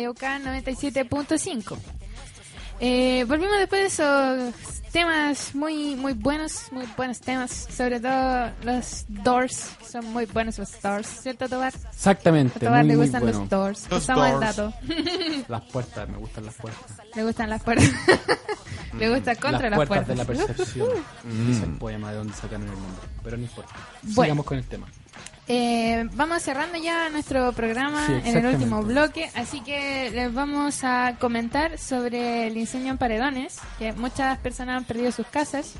[0.00, 1.76] Radio K 97.5.
[2.80, 4.54] Eh, volvimos después de esos
[4.90, 10.80] temas muy muy buenos, muy buenos temas, sobre todo los Doors, son muy buenos los
[10.80, 11.74] Doors, ¿cierto Tobar?
[11.92, 13.40] Exactamente, A Tobar muy, le gustan bueno.
[13.40, 14.40] los Doors, Los el Doors.
[14.40, 14.72] dato.
[15.48, 16.96] Las puertas, me gustan las puertas.
[17.14, 17.90] le gustan las puertas.
[18.98, 20.88] le gusta contra las las, puertas de la percepción.
[21.24, 21.50] Mm.
[21.52, 23.02] Es el poema de donde sacaron el nombre.
[23.22, 23.74] Pero no importa.
[24.02, 24.22] Bueno.
[24.22, 24.86] Sigamos con el tema.
[25.52, 30.84] Eh, vamos cerrando ya nuestro programa Sí, en el último bloque, así que les vamos
[30.84, 35.74] a comentar sobre el incendio en Paredones, que muchas personas han perdido sus casas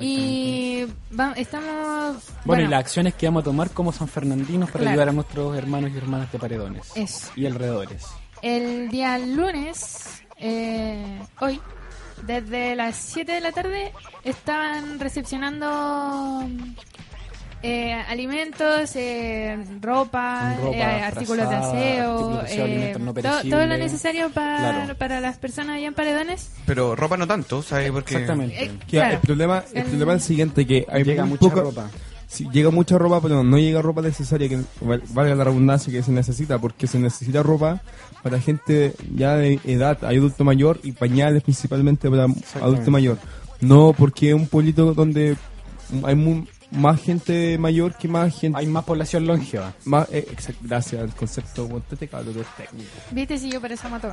[0.00, 0.86] y
[1.18, 2.16] va- estamos...
[2.44, 4.90] Bueno, y las acciones que vamos a tomar como San Fernandinos para Claro.
[4.94, 6.90] ayudar a nuestros hermanos y hermanas de Paredones.
[6.96, 7.30] Eso.
[7.36, 8.04] Y alrededores.
[8.42, 11.60] El día lunes, eh, hoy,
[12.26, 13.92] desde las 7 de la tarde,
[14.24, 16.48] estaban recepcionando
[17.62, 23.14] eh, alimentos, eh, ropa, Ropa, eh, artículos de aseo, artículos de aseo, eh, alimentos no
[23.14, 24.94] to- todo, lo necesario para, Claro.
[24.96, 26.50] para las personas allá en Paredones.
[26.66, 27.90] Pero ropa no tanto, ¿sabes?
[27.90, 28.64] Porque Exactamente.
[28.64, 29.14] Eh, Que claro.
[29.14, 31.90] el problema, el El- problema es el siguiente, que hay Llega muy mucha poca- ropa.
[32.26, 36.02] Sí, llega mucha ropa, pero no llega ropa necesaria, que val- valga la redundancia que
[36.02, 37.82] se necesita, porque se necesita ropa
[38.22, 42.26] para gente ya de edad, hay adulto mayor y pañales principalmente para
[42.62, 43.18] adulto mayor.
[43.60, 45.36] No porque es un pueblito donde
[46.04, 48.58] hay mu- más gente mayor que más gente...
[48.58, 49.72] Hay más población longeva.
[49.84, 52.90] Más, eh, exact- gracias al concepto, bueno, te cabrón, es técnico.
[53.10, 54.12] Viste si yo por eso mato.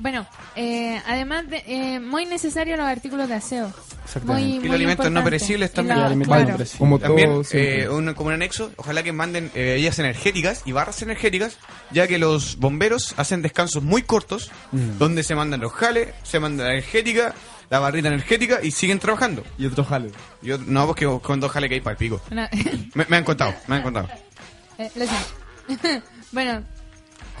[0.00, 0.24] Bueno,
[0.54, 3.72] eh, además de eh, muy necesario los artículos de aseo.
[4.04, 4.48] Exactamente.
[4.48, 5.98] Muy, Y los alimentos no perecibles también.
[5.98, 6.56] la- claro.
[6.78, 10.70] Como También, todo eh, un- como un anexo, ojalá que manden eh, bebidas energéticas y
[10.72, 11.58] barras energéticas,
[11.90, 14.98] ya que los bomberos hacen descansos muy cortos, Mm.
[14.98, 17.34] donde se mandan los jales, se manda la energética,
[17.70, 19.44] la barrita energética y siguen trabajando.
[19.58, 20.10] Y otro jale.
[20.42, 22.20] Yo, no, porque con dos jales que hay para el pico.
[22.30, 22.46] No,
[22.94, 24.08] Me, me han contado, me han contado.
[24.78, 26.06] eh, lo siento.
[26.32, 26.62] bueno,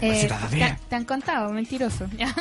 [0.00, 0.76] eh, Así todavía.
[0.76, 2.06] te, te han contado, mentiroso.
[2.18, 2.34] ya.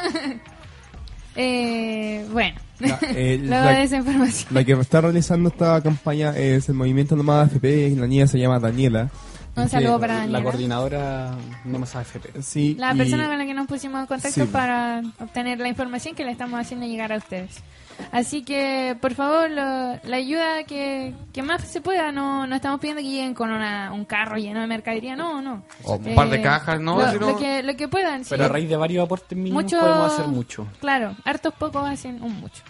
[1.35, 4.47] eh, bueno, La- eh, luego la- de esa información.
[4.53, 8.59] La que está realizando esta campaña es el movimiento Nomada AFP, la niña se llama
[8.59, 9.09] Daniela.
[9.57, 11.31] Un saludo para La coordinadora
[11.65, 12.41] no más AFP.
[12.43, 14.49] Sí, La y- persona con la que nos pusimos en contacto Sí.
[14.51, 17.57] para obtener la información que le estamos haciendo llegar a ustedes.
[18.11, 22.11] Así que, por favor, lo- la ayuda que, que más se pueda.
[22.11, 25.15] No, no estamos pidiendo que lleguen con una- un carro lleno de mercadería.
[25.15, 25.63] No, no.
[25.83, 26.99] O un par de cajas, ¿no?
[27.01, 28.23] Lo, Si no- lo que, lo que puedan.
[28.23, 28.29] sí.
[28.29, 30.67] Pero a raíz de varios aportes mínimos Mucho- podemos hacer mucho.
[30.79, 32.61] Claro, hartos pocos hacen un mucho.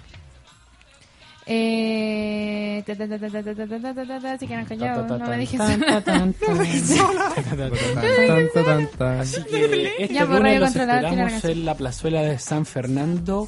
[1.49, 5.57] Eh, si quieren con yo, no me dije
[11.55, 13.47] la plazuela de San Fernando.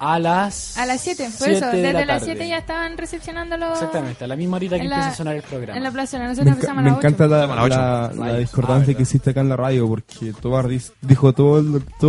[0.00, 0.78] A las...
[0.78, 1.48] A las 7, por.
[1.48, 3.72] Desde las 7 ya estaban recepcionándolo.
[3.72, 5.78] Exactamente, a la misma horita que empieza a sonar el programa.
[5.78, 7.00] Nosotros empezamos a las 8.
[7.00, 10.68] Me encanta la discordancia que hiciste acá en la radio, porque Tobar
[11.02, 11.58] dijo todo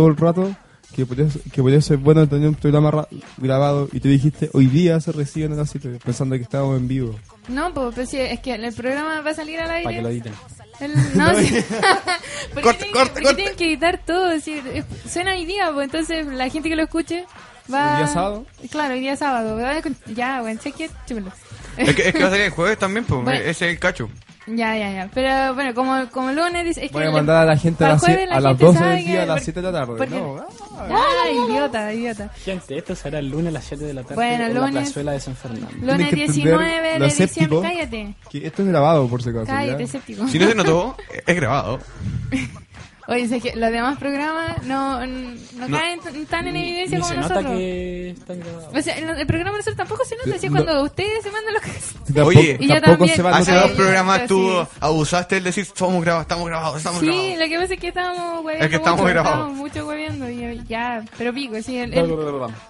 [0.08, 0.56] el rato
[1.00, 4.66] que podría, que podría ser bueno tener un programa ra- grabado y tú dijiste hoy
[4.66, 7.18] día se reciben a las 7, pensando que estábamos en vivo.
[7.48, 9.84] No, pues, pues sí, es que el programa va a salir al aire.
[9.84, 10.32] Para que lo editen.
[10.80, 11.64] El- no, sí.
[12.54, 14.30] ¿Por qué Corta, tienen, tienen que editar todo?
[14.30, 17.24] Es decir, es- suena hoy día, pues entonces la gente que lo escuche
[17.72, 17.92] va...
[17.92, 18.46] ¿El día sábado?
[18.70, 19.56] Claro, hoy día sábado.
[19.56, 19.82] ¿verdad?
[20.14, 20.84] Ya, bueno, sé que...
[21.76, 23.22] Es que, es que va a salir el jueves también, pues.
[23.24, 23.40] Bueno.
[23.40, 24.08] Ese es el cacho.
[24.46, 25.10] Ya, ya, ya.
[25.14, 26.64] Pero bueno, como, como lunes...
[26.64, 28.50] dice- Es Voy que a mandar a la gente a las, jueves la a las
[28.52, 29.94] gente 12 sabe del día a las por- 7 de la tarde.
[29.98, 30.46] porque- No,
[30.78, 32.28] Ah, idiota, idiota.
[32.42, 34.72] Gente, esto será el lunes a las 7 de la tarde Bueno, en la lunes-
[34.82, 35.68] plazuela de San Fernando.
[35.74, 36.26] Lunes que entender
[36.58, 37.58] 19 de diciembre.
[37.62, 38.14] Cállate.
[38.30, 39.46] que esto es grabado por si acaso.
[39.46, 40.26] Cállate, escéptico.
[40.26, 41.78] Si no se notó, es grabado.
[43.10, 45.76] Oye, sé que los demás programas no, no, No.
[45.76, 45.98] caen
[46.28, 47.42] tan en evidencia Ni como se nosotros.
[47.44, 48.68] nota que están grabados.
[48.72, 50.52] O sea, el, el programa de nosotros tampoco se nota, así No.
[50.64, 51.62] cuando ustedes se mandan los
[52.14, 53.16] Tampoco, Oye, Y yo tampoco también.
[53.16, 54.26] se va a Hace dos programas sí.
[54.28, 57.38] tú abusaste el decir estamos grabados, estamos grabados, estamos Sí, grabados.
[57.38, 59.36] lo que pasa es que estábamos hueviendo Es que estamos mucho, grabados.
[59.38, 62.14] estábamos mucho hueviendo y ya, pero pico, sí, el, el-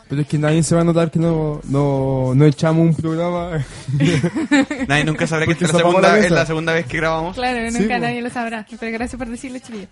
[0.09, 3.63] Pero es que nadie se va a notar que no, no, no echamos un programa.
[4.89, 6.35] Nadie nunca sabrá que esta es la, segunda, es mesa.
[6.35, 7.35] la segunda vez que grabamos.
[7.37, 8.01] claro, Sí, nunca po.
[8.01, 9.87] nadie lo sabrá, pero gracias por decirlo, chiquillo.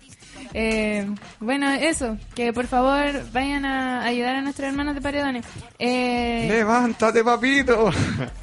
[0.53, 1.07] Eh,
[1.39, 5.45] bueno, eso, que por favor vayan a ayudar a nuestros hermanos de Paredones.
[5.77, 7.91] Eh, Levántate, papito.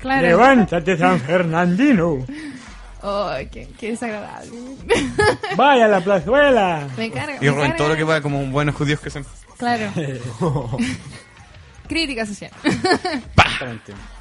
[0.01, 0.23] claro.
[0.27, 2.25] Levántate, San Fernandino.
[3.09, 4.51] Oh, qué, qué desagradable.
[5.57, 6.89] Vaya a la plazuela.
[6.97, 7.37] me carga.
[7.41, 9.25] Y roben todo lo que pueda como buenos judíos que son.
[9.59, 9.93] Claro.
[11.89, 12.51] Crítica social.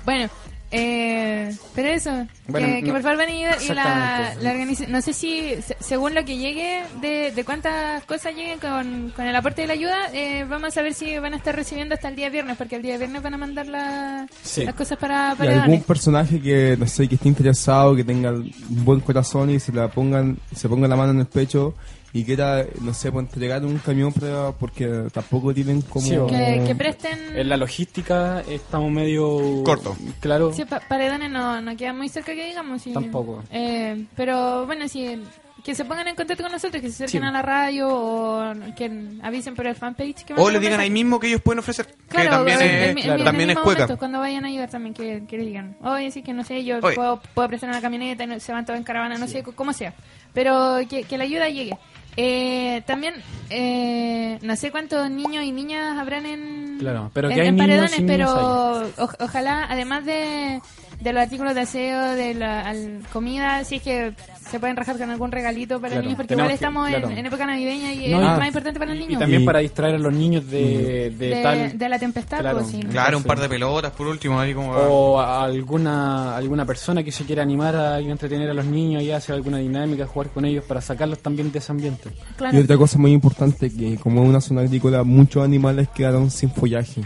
[0.06, 0.30] Bueno,
[0.78, 2.12] Eh, pero eso,
[2.48, 5.14] Bueno, que, que no- por favor van a ayudar y la, la organiza- no sé
[5.14, 9.62] si se- según lo que llegue, de, de cuántas cosas lleguen con, con el aporte
[9.62, 12.30] de la ayuda, eh, vamos a ver si van a estar recibiendo hasta el día
[12.30, 14.66] viernes, porque el día viernes van a mandar la- Sí.
[14.66, 15.78] las cosas para, Y para algún Dani.
[15.84, 19.88] personaje que, no sé, que esté interesado, que tenga un buen corazón y se la
[19.88, 21.76] pongan, se ponga la mano en el pecho
[22.18, 26.06] y quiera, no sé, pues, entregar un camión para, porque tampoco tienen como...
[26.06, 27.20] Sí, Que, que presten...
[27.36, 29.64] En la logística estamos medio...
[29.66, 29.98] Corto.
[30.22, 30.54] Claro.
[30.54, 32.88] Sí, pa- Paredones no, no queda muy cerca que digamos.
[32.88, 33.44] y- Tampoco.
[33.52, 35.22] Eh, pero bueno, sí,
[35.62, 37.28] que se pongan en contacto con nosotros, que se acerquen Sí.
[37.28, 38.90] a la radio o que
[39.22, 40.24] avisen por el fanpage.
[40.24, 41.88] Que O manden le un digan ahí mismo que ellos pueden ofrecer.
[42.08, 43.82] Claro, que también es, el también es cueca.
[43.82, 46.64] momento, cuando vayan a ayudar también, que, que le digan, oye, sí que no sé,
[46.64, 46.96] yo Oye.
[46.96, 49.52] puedo, puedo prestar una camioneta, y no- se van todos en caravana, no sé, c-
[49.54, 49.94] cómo sea.
[50.34, 51.78] Pero que, que la ayuda llegue.
[52.18, 53.16] Eh, también,
[53.50, 57.56] eh, no sé cuántos niños y niñas habrán en, Claro, pero en, que hay en
[57.56, 60.62] niños paredones, y niñas pero o- ojalá, además de,
[61.02, 64.14] de los artículos de aseo, de la al- comida, si es que
[64.50, 66.96] se pueden rajar con algún regalito para Claro, los niños, porque tenemos igual estamos en-
[67.02, 67.10] claro.
[67.18, 69.20] en, época navideña y No, es y- más importante para los Y niños.
[69.20, 71.78] también Y- para distraer a los niños de, de, de, tal...
[71.78, 72.58] de la tempestad, Claro.
[72.60, 72.80] pues sí.
[72.84, 74.72] Claro, un par de pelotas por último, ahí como...
[74.72, 79.12] O a alguna alguna persona que se quiera animar a entretener a los niños y
[79.12, 82.10] hacer alguna dinámica, jugar con ellos para sacarlos también de ese ambiente.
[82.52, 86.50] Y otra cosa muy importante, que como es una zona agrícola, muchos animales quedaron sin
[86.52, 87.02] follaje.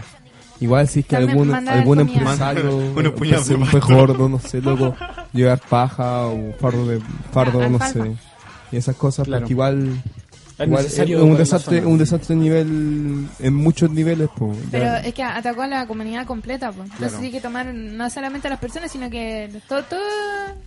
[0.60, 3.94] Igual si es que También algún, mandar algún empresario, Unos puñados de un pez pasto.
[3.94, 4.94] gordo, no sé, loco,
[5.32, 7.00] llevar paja o fardo de
[7.32, 8.12] fardo, Ah, no sé.
[8.72, 9.40] Y esas cosas, Claro.
[9.42, 10.02] porque igual,
[10.60, 14.58] Es igual necesario es un desastre, un desastre nivel, en muchos niveles, pues.
[14.64, 14.68] ya.
[14.70, 16.84] Pero es que atacó a la comunidad completa, pues.
[16.90, 17.24] Entonces Claro.
[17.24, 20.00] hay que tomar no solamente a las personas, sino que todo, todo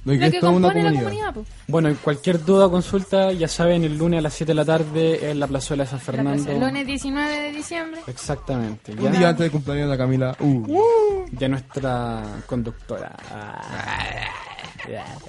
[0.05, 1.35] Lo lo que que, la comunidad.
[1.67, 5.29] Bueno, cualquier duda o consulta, ya saben, el lunes a las 7 de la tarde
[5.29, 6.51] en la plazuela de San Fernando.
[6.51, 8.01] el lunes 19 de diciembre.
[8.07, 8.93] Exactamente.
[8.93, 13.15] Un día antes de cumpleaños de la Camila, uh, Ya nuestra conductora.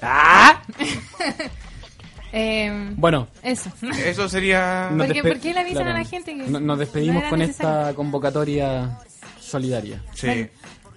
[0.01, 0.61] Ah.
[2.37, 3.71] Eh, Bueno, eso.
[4.05, 4.89] Eso sería...
[4.91, 5.95] nos ¿Por qué- despe- por qué le avisan claro.
[5.97, 7.79] a la gente que No- Nos no despedimos con necesario?
[7.79, 8.99] esta convocatoria
[9.39, 10.01] solidaria.
[10.13, 10.49] Sí.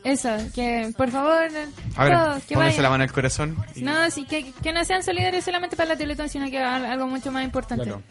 [0.02, 1.48] Eso, que por favor,
[1.96, 2.82] A ver, todos, que pónganse vayan.
[2.82, 3.56] la mano al corazón.
[3.76, 6.86] y- No, sí, que, que no sean solidarios solamente para la Teletón, sino que al-
[6.86, 7.84] algo mucho más importante.
[7.84, 8.02] Claro.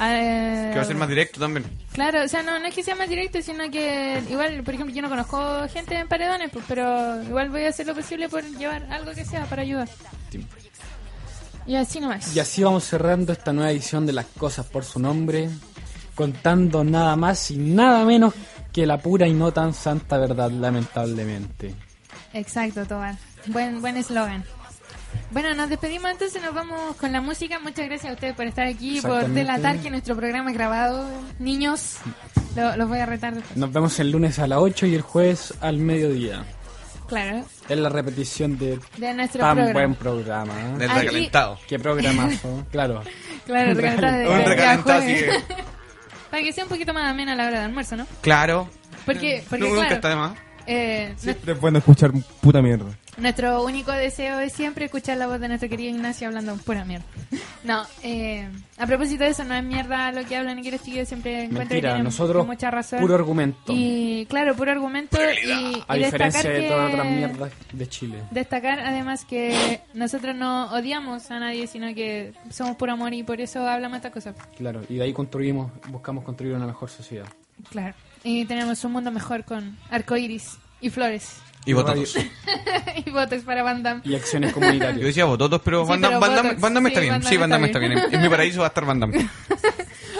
[0.00, 1.64] Eh, Que va a ser más directo también.
[1.92, 4.94] Claro, o sea, no, no es que sea más directo, sino que igual, por ejemplo,
[4.94, 8.44] yo no conozco gente en paredones, pues, pero igual voy a hacer lo posible por
[8.44, 9.88] llevar algo que sea para ayudar.
[11.68, 12.34] Y así nomás.
[12.34, 15.48] Y así vamos cerrando esta nueva edición de Las Cosas por su nombre,
[16.14, 18.34] contando nada más y nada menos
[18.72, 21.74] que la pura y no tan santa verdad, lamentablemente.
[22.32, 23.16] Exacto, Tobar.
[23.46, 24.44] Buen buen eslogan.
[25.30, 27.58] Bueno, nos despedimos entonces, nos vamos con la música.
[27.58, 31.06] Muchas gracias a ustedes por estar aquí, por delatar que nuestro programa es grabado.
[31.38, 31.96] Niños,
[32.56, 33.56] lo- los voy a retar después.
[33.56, 36.44] Nos vemos el lunes a las 8 y el jueves al mediodía.
[37.08, 39.72] Claro, Es la repetición de de nuestro tan programa.
[39.72, 40.52] buen programa.
[40.60, 40.78] ¿eh?
[40.78, 41.58] Del Aquí- recalentado.
[41.66, 43.02] Qué programazo, claro.
[43.46, 45.44] Claro, Un recalentado Un recalentado, así jueves.
[45.44, 45.54] que...
[46.30, 48.06] Para que sea un poquito más amena la hora de almuerzo, ¿no?
[48.20, 48.68] Claro.
[49.06, 50.32] Porque, porque Nunca claro, está de más.
[50.66, 52.12] eh, siempre es bueno escuchar
[52.42, 52.84] puta mierda.
[53.18, 57.04] Nuestro único deseo es siempre escuchar la voz de nuestro querido Ignacio hablando pura mierda.
[57.64, 60.80] No, eh, a propósito de eso, no es mierda lo que hablan y que los
[60.80, 63.00] chiquillos siempre encuentran que Mentira, nosotros mucha razón.
[63.00, 63.72] puro argumento.
[63.74, 65.18] Y claro, puro argumento.
[65.44, 68.22] Y, A y diferencia de todas las otras mierdas de Chile.
[68.30, 73.40] Destacar además que nosotros no odiamos a nadie, sino que somos puro amor y por
[73.40, 74.36] eso hablamos estas cosas.
[74.56, 77.26] Claro, y de ahí construimos, buscamos construir una mejor sociedad.
[77.70, 77.94] Claro.
[78.22, 81.42] Y tenemos un mundo mejor con arcoiris y flores.
[81.68, 82.16] Y bototos.
[83.06, 84.00] y votos para Van Damme.
[84.04, 85.00] Y acciones Yo comunitarias.
[85.04, 86.60] decía bototos, pero Van Damme, pero Van Damme-.
[86.60, 87.20] Van Damme está Sí, bien.
[87.20, 88.00] Van Sí, Van Damme está está bien.
[88.08, 88.14] bien.
[88.14, 89.28] En mi paraíso va a estar Van Damme.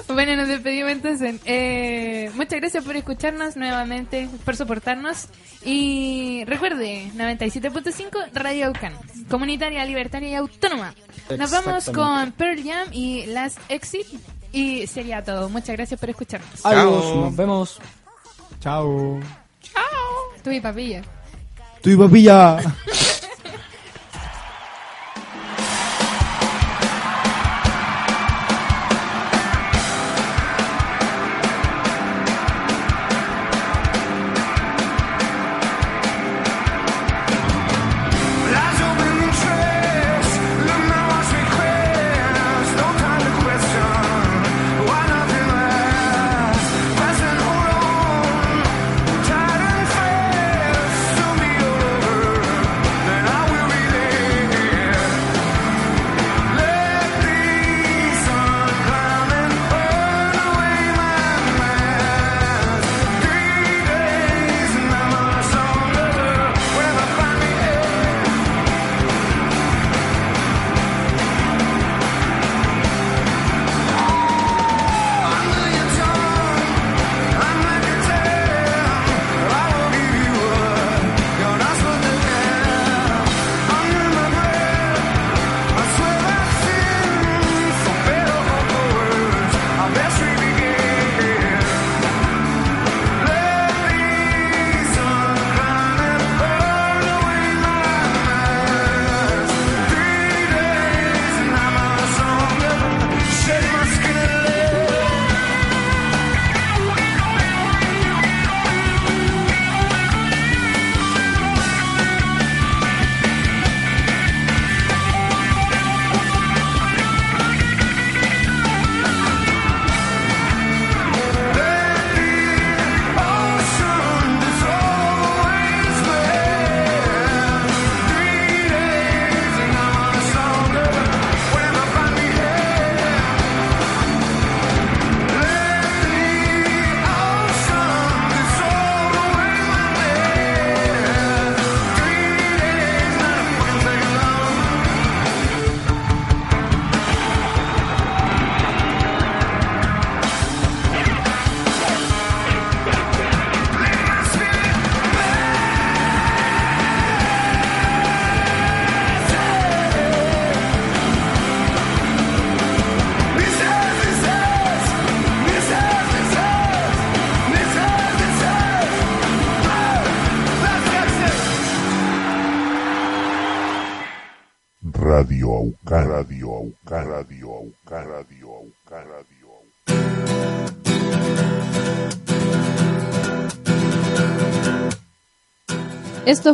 [0.09, 1.37] Bueno, nos despedimos entonces.
[1.45, 5.27] Eh, muchas gracias por escucharnos nuevamente, por soportarnos.
[5.65, 8.95] Y recuerde, 97.5 Radio Aucan,
[9.29, 10.95] comunitaria, libertaria y autónoma.
[11.37, 14.07] Nos vamos con Pearl Jam y Last Exit.
[14.51, 15.51] Y sería todo.
[15.51, 16.65] Muchas gracias por escucharnos.
[16.65, 17.15] Adiós, Chao.
[17.27, 17.79] nos vemos.
[18.61, 19.21] Chao.
[20.43, 21.03] Tú y papilla.
[21.89, 22.59] Tu papilla.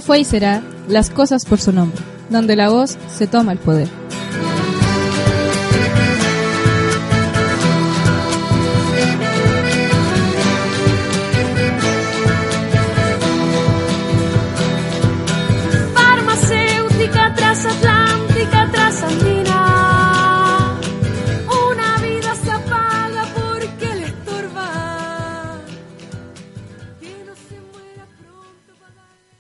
[0.01, 1.99] Fue y será Las cosas por su nombre,
[2.29, 4.04] donde la voz se toma el poder.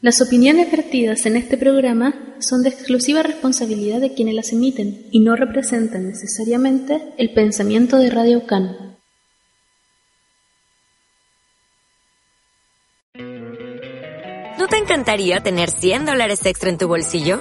[0.04, 5.20] Las opiniones vertidas en este programa son de exclusiva responsabilidad de quienes las emiten y
[5.20, 8.98] no representan necesariamente el pensamiento de Radio Can.
[14.58, 17.40] ¿No te encantaría tener 100 dólares extra en tu bolsillo?